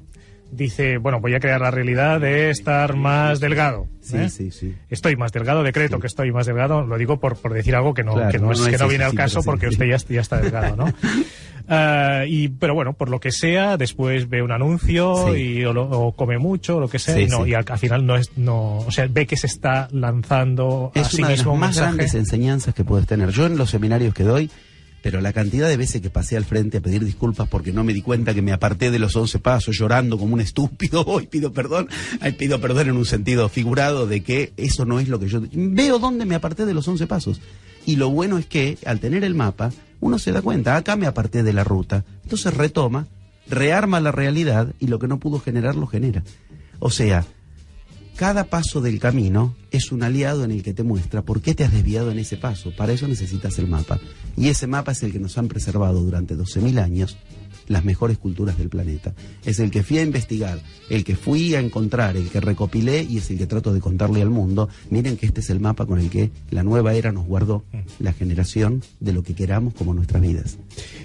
dice, 0.50 0.98
bueno, 0.98 1.20
voy 1.20 1.34
a 1.34 1.40
crear 1.40 1.60
la 1.60 1.70
realidad 1.70 2.20
de 2.20 2.50
estar 2.50 2.96
más 2.96 3.40
delgado. 3.40 3.86
Sí, 4.00 4.16
¿eh? 4.16 4.30
sí, 4.30 4.50
sí. 4.50 4.74
Estoy 4.88 5.16
más 5.16 5.32
delgado, 5.32 5.62
decreto 5.62 5.98
que 5.98 6.06
estoy 6.06 6.32
más 6.32 6.46
delgado. 6.46 6.84
Lo 6.84 6.96
digo 6.96 7.20
por, 7.20 7.36
por 7.36 7.52
decir 7.52 7.76
algo 7.76 7.94
que 7.94 8.02
no, 8.02 8.14
que 8.28 8.38
no, 8.38 8.52
es, 8.52 8.60
que 8.60 8.78
no 8.78 8.88
viene 8.88 9.04
al 9.04 9.14
caso 9.14 9.42
porque 9.42 9.68
usted 9.68 9.86
ya, 9.86 9.96
ya, 9.96 10.20
está 10.20 10.40
delgado, 10.40 10.76
¿no? 10.76 10.84
Uh, 10.86 12.24
y, 12.26 12.48
pero 12.48 12.74
bueno, 12.74 12.94
por 12.94 13.10
lo 13.10 13.20
que 13.20 13.30
sea, 13.30 13.76
después 13.76 14.28
ve 14.28 14.42
un 14.42 14.52
anuncio 14.52 15.36
y 15.36 15.64
o, 15.64 15.72
lo, 15.72 15.84
o, 15.84 16.12
come 16.12 16.38
mucho, 16.38 16.76
o 16.76 16.80
lo 16.80 16.88
que 16.88 16.98
sea, 16.98 17.20
y, 17.20 17.26
no, 17.26 17.46
y 17.46 17.54
al, 17.54 17.64
al, 17.68 17.78
final 17.78 18.06
no 18.06 18.16
es, 18.16 18.30
no, 18.36 18.78
o 18.78 18.90
sea, 18.90 19.06
ve 19.08 19.26
que 19.26 19.36
se 19.36 19.46
está 19.46 19.88
lanzando 19.92 20.92
es 20.94 21.06
a 21.06 21.10
sí 21.10 21.18
una 21.18 21.28
de 21.28 21.36
las 21.36 21.46
más 21.46 21.58
mensaje. 21.58 21.86
grandes 21.86 22.14
enseñanzas 22.14 22.74
que 22.74 22.84
puedes 22.84 23.06
tener. 23.06 23.30
Yo 23.30 23.46
en 23.46 23.58
los 23.58 23.70
seminarios 23.70 24.14
que 24.14 24.24
doy, 24.24 24.50
pero 25.02 25.20
la 25.20 25.32
cantidad 25.32 25.68
de 25.68 25.76
veces 25.76 26.00
que 26.00 26.10
pasé 26.10 26.36
al 26.36 26.44
frente 26.44 26.78
a 26.78 26.80
pedir 26.80 27.04
disculpas 27.04 27.48
porque 27.48 27.72
no 27.72 27.84
me 27.84 27.94
di 27.94 28.02
cuenta 28.02 28.34
que 28.34 28.42
me 28.42 28.52
aparté 28.52 28.90
de 28.90 28.98
los 28.98 29.14
once 29.16 29.38
pasos 29.38 29.76
llorando 29.78 30.18
como 30.18 30.34
un 30.34 30.40
estúpido, 30.40 31.02
hoy 31.06 31.26
pido 31.26 31.52
perdón, 31.52 31.88
ay, 32.20 32.32
pido 32.32 32.60
perdón 32.60 32.88
en 32.88 32.96
un 32.96 33.04
sentido 33.04 33.48
figurado 33.48 34.06
de 34.06 34.22
que 34.22 34.52
eso 34.56 34.84
no 34.84 35.00
es 35.00 35.08
lo 35.08 35.18
que 35.20 35.28
yo... 35.28 35.42
Veo 35.52 35.98
dónde 35.98 36.24
me 36.24 36.34
aparté 36.34 36.66
de 36.66 36.74
los 36.74 36.88
once 36.88 37.06
pasos. 37.06 37.40
Y 37.86 37.96
lo 37.96 38.10
bueno 38.10 38.38
es 38.38 38.46
que 38.46 38.76
al 38.84 39.00
tener 39.00 39.24
el 39.24 39.34
mapa, 39.34 39.72
uno 40.00 40.18
se 40.18 40.32
da 40.32 40.42
cuenta, 40.42 40.76
acá 40.76 40.96
me 40.96 41.06
aparté 41.06 41.42
de 41.42 41.52
la 41.52 41.64
ruta. 41.64 42.04
Entonces 42.22 42.54
retoma, 42.54 43.06
rearma 43.48 44.00
la 44.00 44.12
realidad 44.12 44.74
y 44.78 44.88
lo 44.88 44.98
que 44.98 45.08
no 45.08 45.18
pudo 45.18 45.40
generar 45.40 45.74
lo 45.74 45.86
genera. 45.86 46.22
O 46.80 46.90
sea, 46.90 47.24
cada 48.18 48.42
paso 48.42 48.80
del 48.80 48.98
camino 48.98 49.54
es 49.70 49.92
un 49.92 50.02
aliado 50.02 50.42
en 50.42 50.50
el 50.50 50.64
que 50.64 50.74
te 50.74 50.82
muestra 50.82 51.22
por 51.22 51.40
qué 51.40 51.54
te 51.54 51.62
has 51.62 51.72
desviado 51.72 52.10
en 52.10 52.18
ese 52.18 52.36
paso. 52.36 52.74
Para 52.76 52.92
eso 52.92 53.06
necesitas 53.06 53.60
el 53.60 53.68
mapa. 53.68 54.00
Y 54.36 54.48
ese 54.48 54.66
mapa 54.66 54.90
es 54.90 55.04
el 55.04 55.12
que 55.12 55.20
nos 55.20 55.38
han 55.38 55.46
preservado 55.46 56.02
durante 56.02 56.34
12.000 56.34 56.82
años 56.82 57.16
las 57.68 57.84
mejores 57.84 58.18
culturas 58.18 58.58
del 58.58 58.70
planeta. 58.70 59.14
Es 59.44 59.60
el 59.60 59.70
que 59.70 59.84
fui 59.84 59.98
a 59.98 60.02
investigar, 60.02 60.58
el 60.90 61.04
que 61.04 61.14
fui 61.14 61.54
a 61.54 61.60
encontrar, 61.60 62.16
el 62.16 62.28
que 62.28 62.40
recopilé 62.40 63.04
y 63.04 63.18
es 63.18 63.30
el 63.30 63.38
que 63.38 63.46
trato 63.46 63.72
de 63.72 63.80
contarle 63.80 64.20
al 64.20 64.30
mundo. 64.30 64.68
Miren 64.90 65.16
que 65.16 65.26
este 65.26 65.40
es 65.40 65.50
el 65.50 65.60
mapa 65.60 65.86
con 65.86 66.00
el 66.00 66.10
que 66.10 66.32
la 66.50 66.64
nueva 66.64 66.94
era 66.94 67.12
nos 67.12 67.24
guardó 67.24 67.64
la 68.00 68.12
generación 68.12 68.82
de 68.98 69.12
lo 69.12 69.22
que 69.22 69.34
queramos 69.34 69.74
como 69.74 69.94
nuestras 69.94 70.22
vidas. 70.22 70.58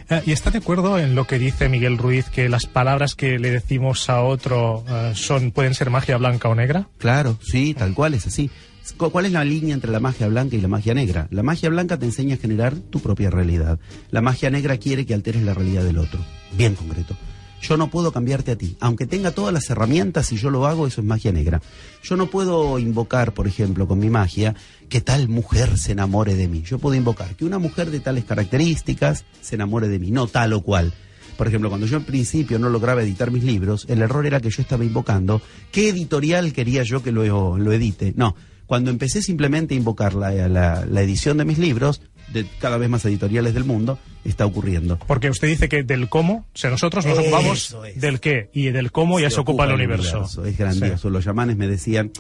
Uh, 0.10 0.16
¿Y 0.26 0.32
está 0.32 0.52
de 0.52 0.60
acuerdo 0.60 1.00
en 1.00 1.16
lo 1.16 1.26
que 1.26 1.40
dice 1.40 1.70
Miguel 1.70 1.98
Ruiz, 1.98 2.30
que 2.30 2.50
las 2.50 2.66
palabras 2.66 3.16
que 3.16 3.40
le 3.40 3.50
decimos 3.52 4.10
a 4.10 4.22
otro 4.22 4.84
uh, 4.88 5.16
son 5.16 5.52
pueden 5.52 5.74
ser 5.74 5.90
magia 5.90 6.18
blanca 6.18 6.50
o 6.50 6.56
negra? 6.56 6.88
Claro, 6.98 7.38
sí, 7.42 7.74
tal 7.74 7.94
cual 7.94 8.14
es 8.14 8.28
así. 8.28 8.50
¿Cuál 8.98 9.26
es 9.26 9.32
la 9.32 9.46
línea 9.46 9.74
entre 9.74 9.92
la 9.92 10.02
magia 10.02 10.28
blanca 10.28 10.58
y 10.58 10.62
la 10.62 10.68
magia 10.68 10.94
negra? 10.94 11.28
La 11.32 11.42
magia 11.42 11.70
blanca 11.70 11.98
te 11.98 12.06
enseña 12.06 12.36
a 12.36 12.38
generar 12.38 12.76
tu 12.76 13.00
propia 13.00 13.30
realidad. 13.30 13.80
La 14.12 14.22
magia 14.22 14.50
negra 14.50 14.78
quiere 14.78 15.06
que 15.06 15.14
alteres 15.14 15.42
la 15.44 15.54
realidad 15.54 15.84
del 15.84 15.98
otro. 15.98 16.20
Bien 16.58 16.76
concreto. 16.76 17.16
Yo 17.64 17.78
no 17.78 17.90
puedo 17.90 18.12
cambiarte 18.12 18.52
a 18.52 18.58
ti. 18.58 18.76
Aunque 18.82 19.08
tenga 19.08 19.32
todas 19.32 19.54
las 19.54 19.70
herramientas, 19.70 20.28
si 20.28 20.36
yo 20.36 20.50
lo 20.50 20.68
hago, 20.68 20.86
eso 20.86 21.00
es 21.00 21.08
magia 21.08 21.32
negra. 21.32 21.62
Yo 22.04 22.18
no 22.18 22.28
puedo 22.28 22.78
invocar, 22.78 23.34
por 23.34 23.48
ejemplo, 23.48 23.88
con 23.88 24.00
mi 24.00 24.10
magia, 24.10 24.54
que 24.90 25.00
tal 25.00 25.30
mujer 25.30 25.78
se 25.78 25.94
enamore 25.94 26.36
de 26.36 26.50
mí. 26.50 26.62
Yo 26.64 26.78
puedo 26.78 26.96
invocar 26.96 27.36
que 27.36 27.46
una 27.46 27.60
mujer 27.60 27.90
de 27.90 28.02
tales 28.02 28.26
características 28.26 29.24
se 29.40 29.56
enamore 29.56 29.88
de 29.88 29.98
mí, 29.98 30.12
no 30.12 30.28
tal 30.28 30.52
o 30.52 30.62
cual. 30.62 30.94
Por 31.38 31.48
ejemplo, 31.48 31.70
cuando 31.70 31.88
yo 31.88 31.96
en 31.96 32.04
principio 32.04 32.60
no 32.60 32.70
lograba 32.70 33.02
editar 33.02 33.32
mis 33.32 33.46
libros, 33.46 33.86
el 33.88 34.02
error 34.02 34.26
era 34.26 34.42
que 34.42 34.50
yo 34.50 34.62
estaba 34.62 34.84
invocando 34.84 35.42
qué 35.72 35.88
editorial 35.88 36.52
quería 36.52 36.84
yo 36.84 37.02
que 37.02 37.14
lo, 37.14 37.58
lo 37.58 37.72
edite. 37.72 38.14
No, 38.18 38.36
Cuando 38.66 38.92
empecé 38.92 39.22
simplemente 39.22 39.74
a 39.74 39.78
invocar 39.78 40.16
la, 40.16 40.32
la 40.50 41.02
edición 41.02 41.38
de 41.38 41.46
mis 41.46 41.60
libros, 41.60 42.02
de 42.34 42.46
cada 42.60 42.78
vez 42.78 42.90
más 42.90 43.06
editoriales 43.06 43.54
del 43.54 43.64
mundo, 43.64 43.98
está 44.30 44.46
ocurriendo. 44.46 44.98
Porque 45.08 45.30
usted 45.30 45.48
dice 45.48 45.70
que 45.70 45.84
del 45.84 46.10
cómo, 46.10 46.46
o 46.54 46.58
sea, 46.58 46.70
nosotros 46.70 47.06
nos 47.06 47.18
ocupamos 47.18 47.76
del 47.96 48.20
qué, 48.20 48.50
y 48.54 48.72
del 48.72 48.92
cómo 48.92 49.20
ya 49.20 49.30
se, 49.30 49.40
ocupa, 49.40 49.66
el 49.66 49.74
universo. 49.74 50.26
Es 50.46 50.58
grandioso. 50.58 51.10
Los 51.10 51.26
yamanes 51.26 51.58
me 51.58 51.68
decían, 51.68 52.12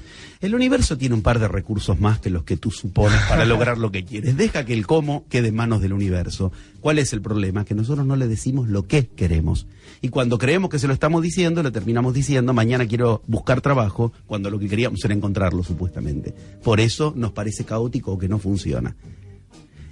el 0.41 0.55
universo 0.55 0.97
tiene 0.97 1.15
un 1.15 1.21
par 1.21 1.39
de 1.39 1.47
recursos 1.47 1.99
más 1.99 2.19
que 2.19 2.29
los 2.29 2.43
que 2.43 2.57
tú 2.57 2.71
supones 2.71 3.19
para 3.29 3.45
lograr 3.53 3.77
lo 3.77 3.91
que 3.91 4.03
quieres. 4.03 4.35
Deja 4.37 4.65
que 4.65 4.73
el 4.73 4.85
cómo 4.85 5.25
quede 5.29 5.49
en 5.49 5.55
manos 5.55 5.81
del 5.81 5.93
universo. 5.93 6.51
¿Cuál 6.81 6.99
es 6.99 7.13
el 7.13 7.21
problema? 7.21 7.65
Que 7.65 7.75
nosotros 7.75 8.05
no 8.05 8.15
le 8.15 8.27
decimos 8.27 8.67
lo 8.67 8.87
que 8.87 9.07
queremos. 9.07 9.67
Y 10.01 10.09
cuando 10.09 10.37
creemos 10.37 10.69
que 10.69 10.79
se 10.79 10.87
lo 10.87 10.93
estamos 10.93 11.21
diciendo, 11.21 11.63
le 11.63 11.71
terminamos 11.71 12.13
diciendo, 12.13 12.53
mañana 12.53 12.85
quiero 12.85 13.21
buscar 13.27 13.61
trabajo, 13.61 14.11
cuando 14.27 14.49
lo 14.49 14.59
que 14.59 14.67
queríamos 14.67 15.03
era 15.05 15.13
encontrarlo, 15.13 15.63
supuestamente. 15.63 16.33
Por 16.63 16.79
eso 16.79 17.13
nos 17.15 17.31
parece 17.31 17.63
caótico 17.63 18.11
o 18.11 18.17
que 18.17 18.27
no 18.27 18.39
funciona 18.39 18.95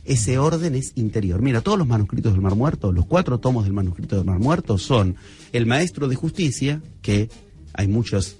ese 0.05 0.37
orden 0.37 0.75
es 0.75 0.93
interior. 0.95 1.41
Mira, 1.41 1.61
todos 1.61 1.77
los 1.77 1.87
manuscritos 1.87 2.33
del 2.33 2.41
Mar 2.41 2.55
Muerto, 2.55 2.91
los 2.91 3.05
cuatro 3.05 3.39
tomos 3.39 3.65
del 3.65 3.73
manuscrito 3.73 4.15
del 4.15 4.25
Mar 4.25 4.39
Muerto 4.39 4.77
son 4.77 5.15
el 5.51 5.65
maestro 5.65 6.07
de 6.07 6.15
justicia, 6.15 6.81
que 7.01 7.29
hay 7.73 7.87
muchas 7.87 8.37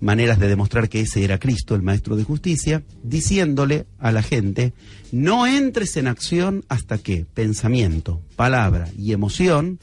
maneras 0.00 0.38
de 0.38 0.48
demostrar 0.48 0.88
que 0.88 1.00
ese 1.00 1.24
era 1.24 1.38
Cristo, 1.38 1.74
el 1.74 1.82
maestro 1.82 2.16
de 2.16 2.24
justicia, 2.24 2.82
diciéndole 3.02 3.86
a 3.98 4.12
la 4.12 4.22
gente, 4.22 4.72
no 5.12 5.46
entres 5.46 5.96
en 5.96 6.06
acción 6.06 6.64
hasta 6.68 6.98
que 6.98 7.24
pensamiento, 7.24 8.20
palabra 8.36 8.90
y 8.98 9.12
emoción 9.12 9.78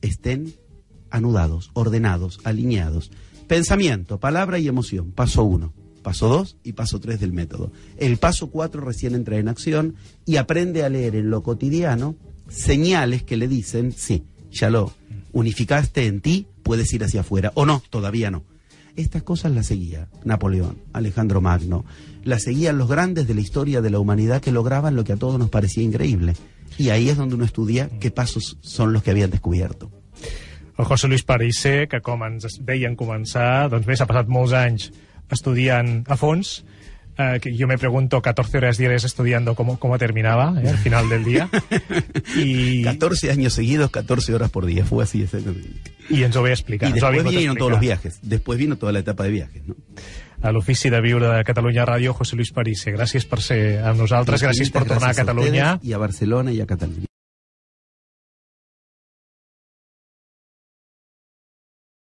estén 0.00 0.54
anudados, 1.10 1.70
ordenados, 1.74 2.40
alineados. 2.44 3.10
Pensamiento, 3.46 4.18
palabra 4.18 4.58
y 4.58 4.68
emoción, 4.68 5.12
paso 5.12 5.44
uno 5.44 5.72
paso 6.04 6.28
2 6.28 6.58
y 6.62 6.74
paso 6.74 7.00
3 7.00 7.18
del 7.18 7.32
método. 7.32 7.72
El 7.96 8.18
paso 8.18 8.50
4 8.50 8.80
recién 8.80 9.16
entra 9.16 9.38
en 9.38 9.48
acción 9.48 9.96
y 10.24 10.36
aprende 10.36 10.84
a 10.84 10.88
leer 10.88 11.16
en 11.16 11.30
lo 11.30 11.42
cotidiano 11.42 12.14
señales 12.48 13.24
que 13.24 13.36
le 13.36 13.48
dicen, 13.48 13.90
sí, 13.90 14.22
ya 14.52 14.70
lo 14.70 14.92
unificaste 15.32 16.06
en 16.06 16.20
ti, 16.20 16.46
puedes 16.62 16.92
ir 16.92 17.02
hacia 17.02 17.22
afuera, 17.22 17.50
o 17.54 17.66
no, 17.66 17.82
todavía 17.90 18.30
no. 18.30 18.44
Estas 18.94 19.24
cosas 19.24 19.50
las 19.50 19.66
seguía 19.66 20.08
Napoleón, 20.22 20.78
Alejandro 20.92 21.40
Magno, 21.40 21.84
las 22.22 22.44
seguían 22.44 22.78
los 22.78 22.88
grandes 22.88 23.26
de 23.26 23.34
la 23.34 23.40
historia 23.40 23.80
de 23.80 23.90
la 23.90 23.98
humanidad 23.98 24.40
que 24.40 24.52
lograban 24.52 24.94
lo 24.94 25.02
que 25.02 25.14
a 25.14 25.16
todos 25.16 25.40
nos 25.40 25.50
parecía 25.50 25.82
increíble. 25.82 26.34
Y 26.78 26.90
ahí 26.90 27.08
es 27.08 27.16
donde 27.16 27.34
uno 27.34 27.44
estudia 27.44 27.88
qué 27.98 28.12
pasos 28.12 28.58
son 28.60 28.92
los 28.92 29.02
que 29.02 29.10
habían 29.10 29.30
descubierto. 29.30 29.90
José 30.76 31.08
Luis 31.08 31.22
Parisse, 31.22 31.86
que 31.88 32.00
com 32.02 32.24
ens 32.26 32.46
començar, 32.98 33.68
doncs 33.70 33.86
bé, 33.86 33.94
s'ha 33.94 34.06
passat 34.10 34.26
estudiant 35.30 36.04
a 36.10 36.16
fons, 36.16 36.64
eh, 37.16 37.38
que 37.40 37.54
yo 37.54 37.68
me 37.68 37.78
pregunto 37.78 38.20
14 38.20 38.58
horas 38.58 38.78
diarias 38.78 39.04
estudiando 39.04 39.54
cómo, 39.54 39.78
cómo 39.78 39.98
terminaba 39.98 40.60
eh, 40.60 40.68
al 40.68 40.78
final 40.78 41.08
del 41.08 41.24
día. 41.24 41.48
y... 42.36 42.82
14 42.82 43.30
años 43.30 43.52
seguidos, 43.52 43.90
14 43.90 44.34
horas 44.34 44.50
por 44.50 44.66
día, 44.66 44.84
fue 44.84 45.04
así 45.04 45.22
exactamente. 45.22 45.92
Y 46.10 46.22
ens 46.22 46.36
ho 46.36 46.42
ve 46.42 46.50
explicar. 46.50 46.92
Después 46.92 47.24
vinieron 47.24 47.56
todos 47.56 47.70
los 47.70 47.80
viajes, 47.80 48.18
después 48.22 48.58
vino 48.58 48.76
toda 48.76 48.92
la 48.92 48.98
etapa 48.98 49.24
de 49.24 49.30
viajes, 49.30 49.66
¿no? 49.66 49.74
a 50.44 50.52
l'ofici 50.52 50.90
de 50.92 51.00
viure 51.00 51.30
de 51.32 51.44
Catalunya 51.48 51.86
Ràdio, 51.88 52.12
José 52.12 52.36
Luis 52.36 52.52
Parisse. 52.52 52.92
Gràcies 52.92 53.24
per 53.24 53.40
ser 53.40 53.80
amb 53.80 53.96
nosaltres, 54.04 54.44
gràcies 54.44 54.70
per 54.74 54.84
tornar 54.84 55.14
a 55.14 55.16
Catalunya. 55.16 55.78
I 55.80 55.96
a 55.96 56.02
Barcelona 56.02 56.52
i 56.52 56.60
a 56.60 56.68
Catalunya. 56.68 57.08